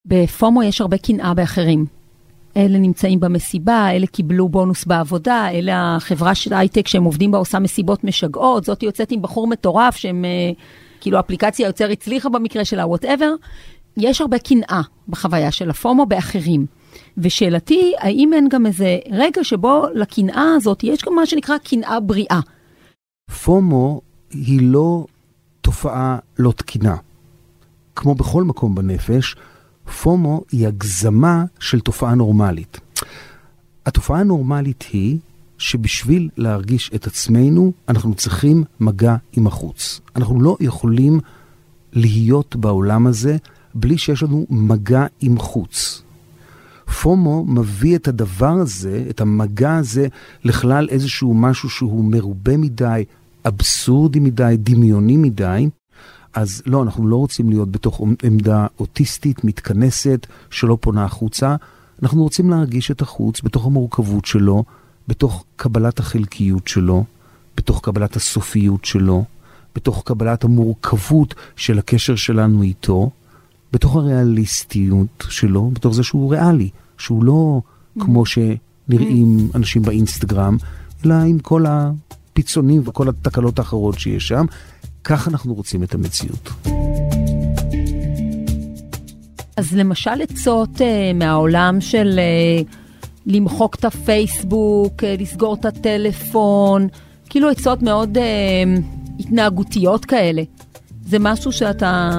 [0.07, 1.98] בפומו יש הרבה קנאה באחרים.
[2.59, 7.59] אלה נמצאים במסיבה, אלה קיבלו בונוס בעבודה, אלה החברה של הייטק שהם עובדים בה עושה
[7.59, 10.51] מסיבות משגעות, זאת יוצאת עם בחור מטורף שהם, אה,
[11.01, 13.31] כאילו אפליקציה יותר הצליחה במקרה שלה, whatever.
[13.97, 16.67] יש הרבה קנאה בחוויה של הפומו באחרים.
[17.19, 22.41] ושאלתי, האם אין גם איזה רגע שבו לקנאה הזאת יש גם מה שנקרא קנאה בריאה?
[23.45, 24.01] פומו
[24.31, 25.07] היא לא
[25.61, 26.97] תופעה לא תקינה.
[27.97, 29.37] כמו בכל מקום בנפש,
[29.89, 32.81] פומו היא הגזמה של תופעה נורמלית.
[33.87, 35.19] התופעה הנורמלית היא
[35.59, 40.01] שבשביל להרגיש את עצמנו, אנחנו צריכים מגע עם החוץ.
[40.17, 41.21] אנחנו לא יכולים
[41.93, 43.37] להיות בעולם הזה
[43.75, 46.03] בלי שיש לנו מגע עם חוץ.
[47.03, 50.07] פומו מביא את הדבר הזה, את המגע הזה,
[50.45, 53.05] לכלל איזשהו משהו שהוא מרובה מדי,
[53.49, 55.69] אבסורדי מדי, דמיוני מדי.
[56.35, 61.57] אז לא, אנחנו לא רוצים להיות בתוך עמדה אוטיסטית, מתכנסת, שלא פונה החוצה.
[62.03, 64.65] אנחנו רוצים להרגיש את החוץ בתוך המורכבות שלו,
[65.09, 67.05] בתוך קבלת החלקיות שלו,
[67.57, 69.25] בתוך קבלת הסופיות שלו,
[69.75, 73.11] בתוך קבלת המורכבות של הקשר שלנו איתו,
[73.73, 77.61] בתוך הריאליסטיות שלו, בתוך זה שהוא ריאלי, שהוא לא
[78.01, 80.57] כמו שנראים אנשים באינסטגרם,
[81.05, 84.47] אלא עם כל הפיצונים וכל התקלות האחרות שיש שם.
[85.09, 86.51] כך אנחנו רוצים את המציאות.
[89.57, 92.21] אז למשל עצות uh, מהעולם של
[92.65, 92.75] uh,
[93.27, 96.89] למחוק את הפייסבוק, uh, לסגור את הטלפון,
[97.29, 98.21] כאילו עצות מאוד uh,
[99.21, 100.43] התנהגותיות כאלה.
[101.07, 102.11] זה משהו שאתה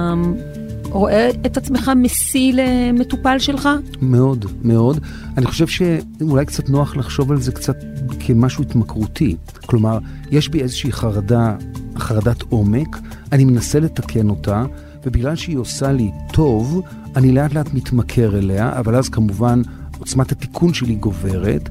[0.84, 3.68] רואה את עצמך משיא למטופל שלך?
[4.02, 5.00] מאוד, מאוד.
[5.36, 7.76] אני חושב שאולי קצת נוח לחשוב על זה קצת
[8.20, 9.36] כמשהו התמכרותי.
[9.66, 9.98] כלומר,
[10.30, 11.56] יש בי איזושהי חרדה,
[12.00, 12.98] חרדת עומק,
[13.32, 14.64] אני מנסה לתקן אותה,
[15.06, 16.82] ובגלל שהיא עושה לי טוב,
[17.16, 19.62] אני לאט לאט מתמכר אליה, אבל אז כמובן
[19.98, 21.68] עוצמת התיקון שלי גוברת.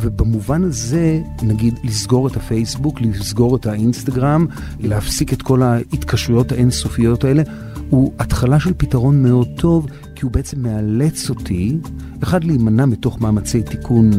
[0.00, 4.46] ובמובן הזה, נגיד, לסגור את הפייסבוק, לסגור את האינסטגרם,
[4.80, 7.42] להפסיק את כל ההתקשרויות האינסופיות האלה,
[7.90, 11.78] הוא התחלה של פתרון מאוד טוב, כי הוא בעצם מאלץ אותי,
[12.22, 14.10] אחד, להימנע מתוך מאמצי תיקון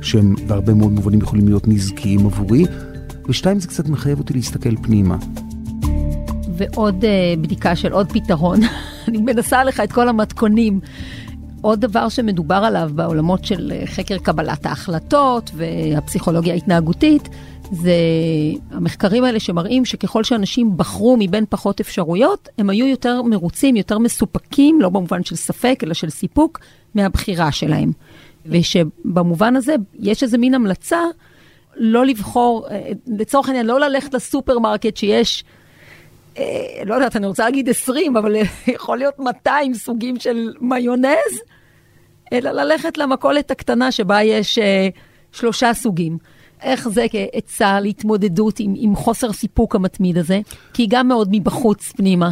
[0.00, 2.64] שהם בהרבה מאוד מובנים יכולים להיות נזקיים עבורי,
[3.28, 5.16] ושתיים, זה קצת מחייב אותי להסתכל פנימה.
[6.56, 8.60] ועוד uh, בדיקה של עוד פתרון,
[9.08, 10.80] אני מנסה לך את כל המתכונים.
[11.60, 17.28] עוד דבר שמדובר עליו בעולמות של אה, חקר קבלת ההחלטות והפסיכולוגיה ההתנהגותית,
[17.72, 17.94] זה
[18.70, 24.80] המחקרים האלה שמראים שככל שאנשים בחרו מבין פחות אפשרויות, הם היו יותר מרוצים, יותר מסופקים,
[24.80, 26.60] לא במובן של ספק, אלא של סיפוק,
[26.94, 27.92] מהבחירה שלהם.
[28.46, 30.98] ושבמובן הזה יש איזה מין המלצה
[31.76, 35.44] לא לבחור, אה, לצורך העניין, לא ללכת לסופרמרקט שיש,
[36.38, 36.44] אה,
[36.86, 38.36] לא יודעת, אני רוצה להגיד 20, אבל
[38.74, 41.40] יכול להיות 200 סוגים של מיונז,
[42.32, 44.88] אלא ללכת למכולת הקטנה שבה יש אה,
[45.32, 46.18] שלושה סוגים.
[46.62, 50.40] איך זה כעצה להתמודדות עם, עם חוסר סיפוק המתמיד הזה?
[50.74, 52.30] כי היא גם מאוד מבחוץ פנימה.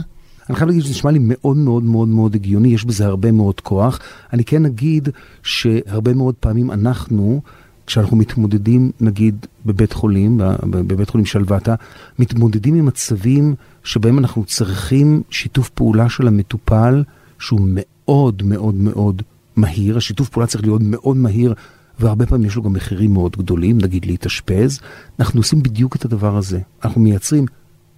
[0.48, 3.60] אני חייב להגיד שזה נשמע לי מאוד מאוד מאוד מאוד הגיוני, יש בזה הרבה מאוד
[3.60, 3.98] כוח.
[4.32, 5.08] אני כן אגיד
[5.42, 7.40] שהרבה מאוד פעמים אנחנו,
[7.86, 11.74] כשאנחנו מתמודדים, נגיד, בבית חולים, בבית חולים שלוותה,
[12.18, 13.54] מתמודדים עם מצבים
[13.84, 17.04] שבהם אנחנו צריכים שיתוף פעולה של המטופל,
[17.38, 19.22] שהוא מאוד מאוד מאוד
[19.56, 19.96] מהיר.
[19.96, 21.54] השיתוף פעולה צריך להיות מאוד מהיר
[21.98, 24.80] והרבה פעמים יש לו גם מחירים מאוד גדולים, נגיד להתאשפז,
[25.20, 26.60] אנחנו עושים בדיוק את הדבר הזה.
[26.84, 27.46] אנחנו מייצרים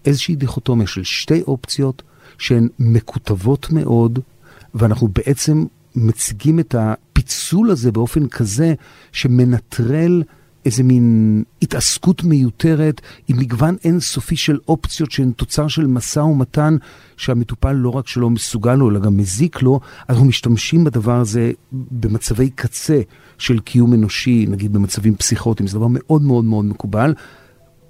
[0.05, 2.03] איזושהי דיכוטומיה של שתי אופציות
[2.39, 4.19] שהן מקוטבות מאוד,
[4.75, 5.65] ואנחנו בעצם
[5.97, 8.75] מציגים את הפיצול הזה באופן כזה
[9.13, 10.23] שמנטרל
[10.67, 16.77] איזה מין התעסקות מיותרת עם מגוון אינסופי של אופציות שהן תוצר של משא ומתן
[17.17, 22.51] שהמטופל לא רק שלא מסוגל לו, אלא גם מזיק לו, אנחנו משתמשים בדבר הזה במצבי
[22.51, 23.01] קצה
[23.39, 27.15] של קיום אנושי, נגיד במצבים פסיכוטיים, זה דבר מאוד מאוד מאוד מקובל.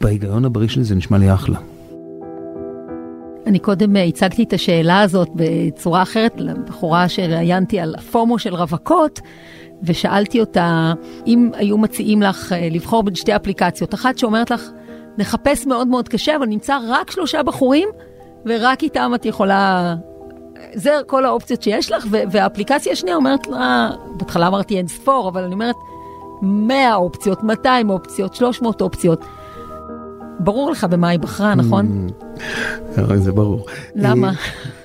[0.00, 1.75] בהיגיון הבריא שלי זה נשמע לי אחלה.
[3.46, 9.20] אני קודם הצגתי את השאלה הזאת בצורה אחרת לבחורה שראיינתי על הפומו של רווקות,
[9.82, 10.92] ושאלתי אותה
[11.26, 13.94] אם היו מציעים לך אה, לבחור בין שתי אפליקציות.
[13.94, 14.70] אחת שאומרת לך,
[15.18, 17.88] נחפש מאוד מאוד קשה, אבל נמצא רק שלושה בחורים,
[18.46, 19.94] ורק איתם את יכולה...
[20.74, 25.54] זה כל האופציות שיש לך, והאפליקציה השנייה אומרת לה, בהתחלה אמרתי אין ספור, אבל אני
[25.54, 25.76] אומרת
[26.42, 29.24] 100 אופציות, 200 אופציות, 300 אופציות.
[30.40, 32.06] ברור לך במה היא בחרה, נכון?
[32.98, 33.66] אה, זה ברור.
[33.94, 34.28] למה?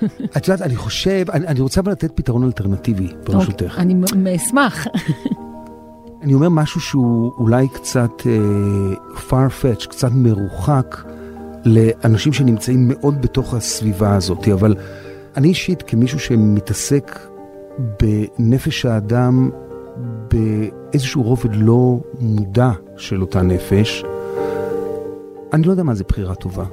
[0.02, 3.78] אה, את יודעת, אני חושב, אני רוצה אבל לתת פתרון אלטרנטיבי, ברשותך.
[3.78, 4.86] אוקיי, אני אשמח.
[6.22, 11.04] אני אומר משהו שהוא אולי קצת uh, far-fetched, קצת מרוחק
[11.64, 14.74] לאנשים שנמצאים מאוד בתוך הסביבה הזאת, אבל
[15.36, 17.18] אני אישית, כמישהו שמתעסק
[17.78, 19.50] בנפש האדם
[20.30, 24.04] באיזשהו רובד לא מודע של אותה נפש,
[25.52, 26.64] אני לא יודע מה זה בחירה טובה.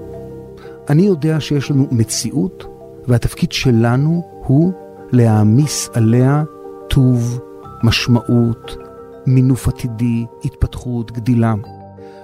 [0.89, 2.65] אני יודע שיש לנו מציאות,
[3.07, 4.73] והתפקיד שלנו הוא
[5.11, 6.43] להעמיס עליה
[6.89, 7.39] טוב,
[7.83, 8.77] משמעות,
[9.25, 11.53] מינוף עתידי, התפתחות, גדילה.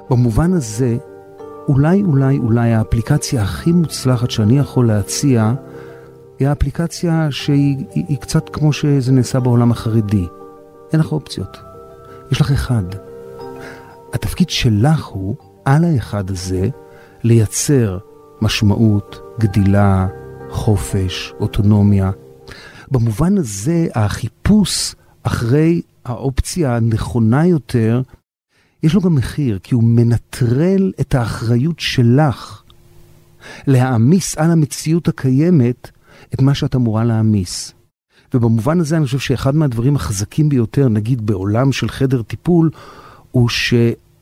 [0.10, 0.97] במובן הזה,
[1.68, 5.53] אולי, אולי, אולי האפליקציה הכי מוצלחת שאני יכול להציע,
[6.39, 10.28] היא האפליקציה שהיא היא, היא קצת כמו שזה נעשה בעולם החרדי.
[10.93, 11.58] אין לך אופציות.
[12.32, 12.84] יש לך אחד.
[14.14, 15.36] התפקיד שלך הוא
[15.66, 16.70] על האחד הזה
[17.24, 17.97] לייצר
[18.41, 20.07] משמעות, גדילה,
[20.49, 22.11] חופש, אוטונומיה.
[22.91, 28.01] במובן הזה, החיפוש אחרי האופציה הנכונה יותר,
[28.84, 32.63] יש לו גם מחיר, כי הוא מנטרל את האחריות שלך
[33.68, 35.91] להעמיס על המציאות הקיימת
[36.34, 37.74] את מה שאת אמורה להעמיס.
[38.34, 42.70] ובמובן הזה אני חושב שאחד מהדברים החזקים ביותר, נגיד בעולם של חדר טיפול,
[43.32, 43.74] הוא ש...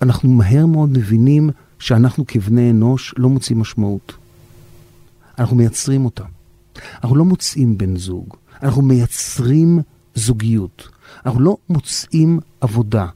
[0.04, 1.50] אנחנו מהר מאוד מבינים
[1.80, 4.14] שאנחנו כבני אנוש לא מוצאים משמעות.
[5.40, 6.24] אנחנו מייצרים אותה.
[7.04, 9.80] אנחנו לא מוצאים בן זוג, אנחנו מייצרים
[10.16, 10.90] זוגיות.
[11.26, 13.08] אנחנו לא מוצאים עבודה,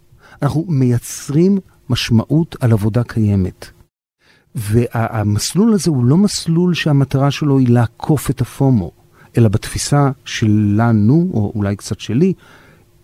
[0.42, 1.58] אנחנו מייצרים
[1.90, 3.66] משמעות על עבודה קיימת.
[4.56, 8.92] והמסלול הזה הוא לא מסלול שהמטרה שלו היא לעקוף את הפומו,
[9.38, 12.34] אלא בתפיסה שלנו, או אולי קצת שלי,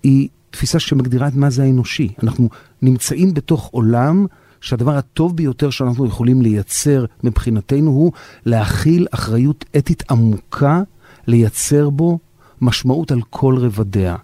[0.03, 2.09] היא תפיסה שמגדירה את מה זה האנושי.
[2.23, 2.49] אנחנו
[2.81, 4.25] נמצאים בתוך עולם
[4.61, 8.11] שהדבר הטוב ביותר שאנחנו יכולים לייצר מבחינתנו הוא
[8.45, 10.81] להכיל אחריות אתית עמוקה,
[11.27, 12.19] לייצר בו
[12.61, 14.15] משמעות על כל רבדיה.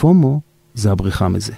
[0.00, 0.40] פומו
[0.74, 1.52] זה הבריחה מזה.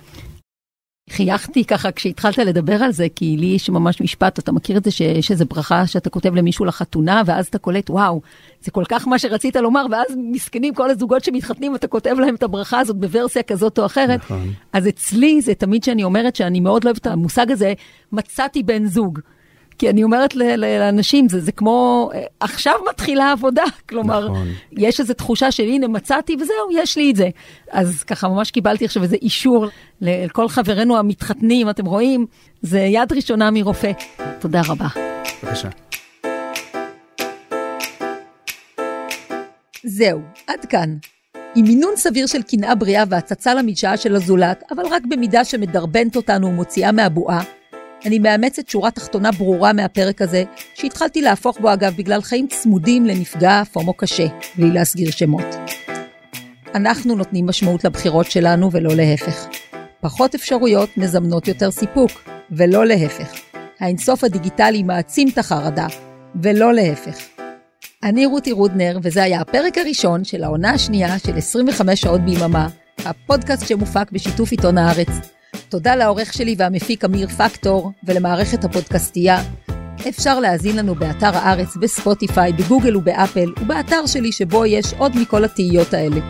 [1.11, 4.91] חייכתי ככה כשהתחלת לדבר על זה, כי לי יש ממש משפט, אתה מכיר את זה
[4.91, 8.21] שיש איזו ברכה שאתה כותב למישהו לחתונה, ואז אתה קולט, וואו,
[8.61, 12.43] זה כל כך מה שרצית לומר, ואז מסכנים כל הזוגות שמתחתנים, אתה כותב להם את
[12.43, 14.21] הברכה הזאת בוורסיה כזאת או אחרת.
[14.21, 14.53] נכון.
[14.73, 17.73] אז אצלי זה תמיד שאני אומרת שאני מאוד לא אוהבת את המושג הזה,
[18.13, 19.21] מצאתי בן זוג.
[19.83, 22.11] כי אני אומרת לאנשים, זה, זה כמו,
[22.41, 23.63] עכשיו מתחילה העבודה.
[23.89, 24.49] כלומר, נכון.
[24.73, 27.29] יש איזו תחושה של הנה מצאתי וזהו, יש לי את זה.
[27.71, 29.67] אז ככה ממש קיבלתי עכשיו איזה אישור
[30.01, 32.27] לכל חברינו המתחתנים, אתם רואים,
[32.63, 33.93] זה יד ראשונה מרופא.
[34.39, 34.87] תודה רבה.
[35.43, 35.69] בבקשה.
[39.85, 40.97] זהו, עד כאן.
[41.55, 46.47] עם מינון סביר של קנאה בריאה והצצה למדשאה של הזולת, אבל רק במידה שמדרבנת אותנו
[46.47, 47.43] ומוציאה מהבועה,
[48.07, 50.45] אני מאמצת שורה תחתונה ברורה מהפרק הזה,
[50.75, 54.27] שהתחלתי להפוך בו אגב בגלל חיים צמודים לנפגע פומו קשה,
[54.57, 55.47] בלי להסגיר שמות.
[56.75, 59.47] אנחנו נותנים משמעות לבחירות שלנו ולא להפך.
[60.01, 62.11] פחות אפשרויות מזמנות יותר סיפוק,
[62.51, 63.41] ולא להפך.
[63.81, 65.87] האינסוף הדיגיטלי מעצים את החרדה,
[66.43, 67.19] ולא להפך.
[68.03, 72.69] אני רותי רודנר, וזה היה הפרק הראשון של העונה השנייה של 25 שעות ביממה,
[73.05, 75.09] הפודקאסט שמופק בשיתוף עיתון הארץ.
[75.73, 79.43] תודה לעורך שלי והמפיק אמיר פקטור ולמערכת הפודקאסטייה.
[80.09, 85.95] אפשר להאזין לנו באתר הארץ, בספוטיפיי, בגוגל ובאפל, ובאתר שלי שבו יש עוד מכל התהיות
[85.95, 86.21] האלה.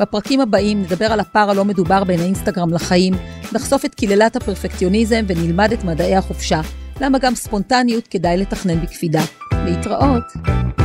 [0.00, 3.14] בפרקים הבאים נדבר על הפער הלא מדובר בין האינסטגרם לחיים,
[3.52, 6.60] נחשוף את קללת הפרפקציוניזם ונלמד את מדעי החופשה,
[7.00, 9.22] למה גם ספונטניות כדאי לתכנן בקפידה.
[9.52, 10.79] להתראות.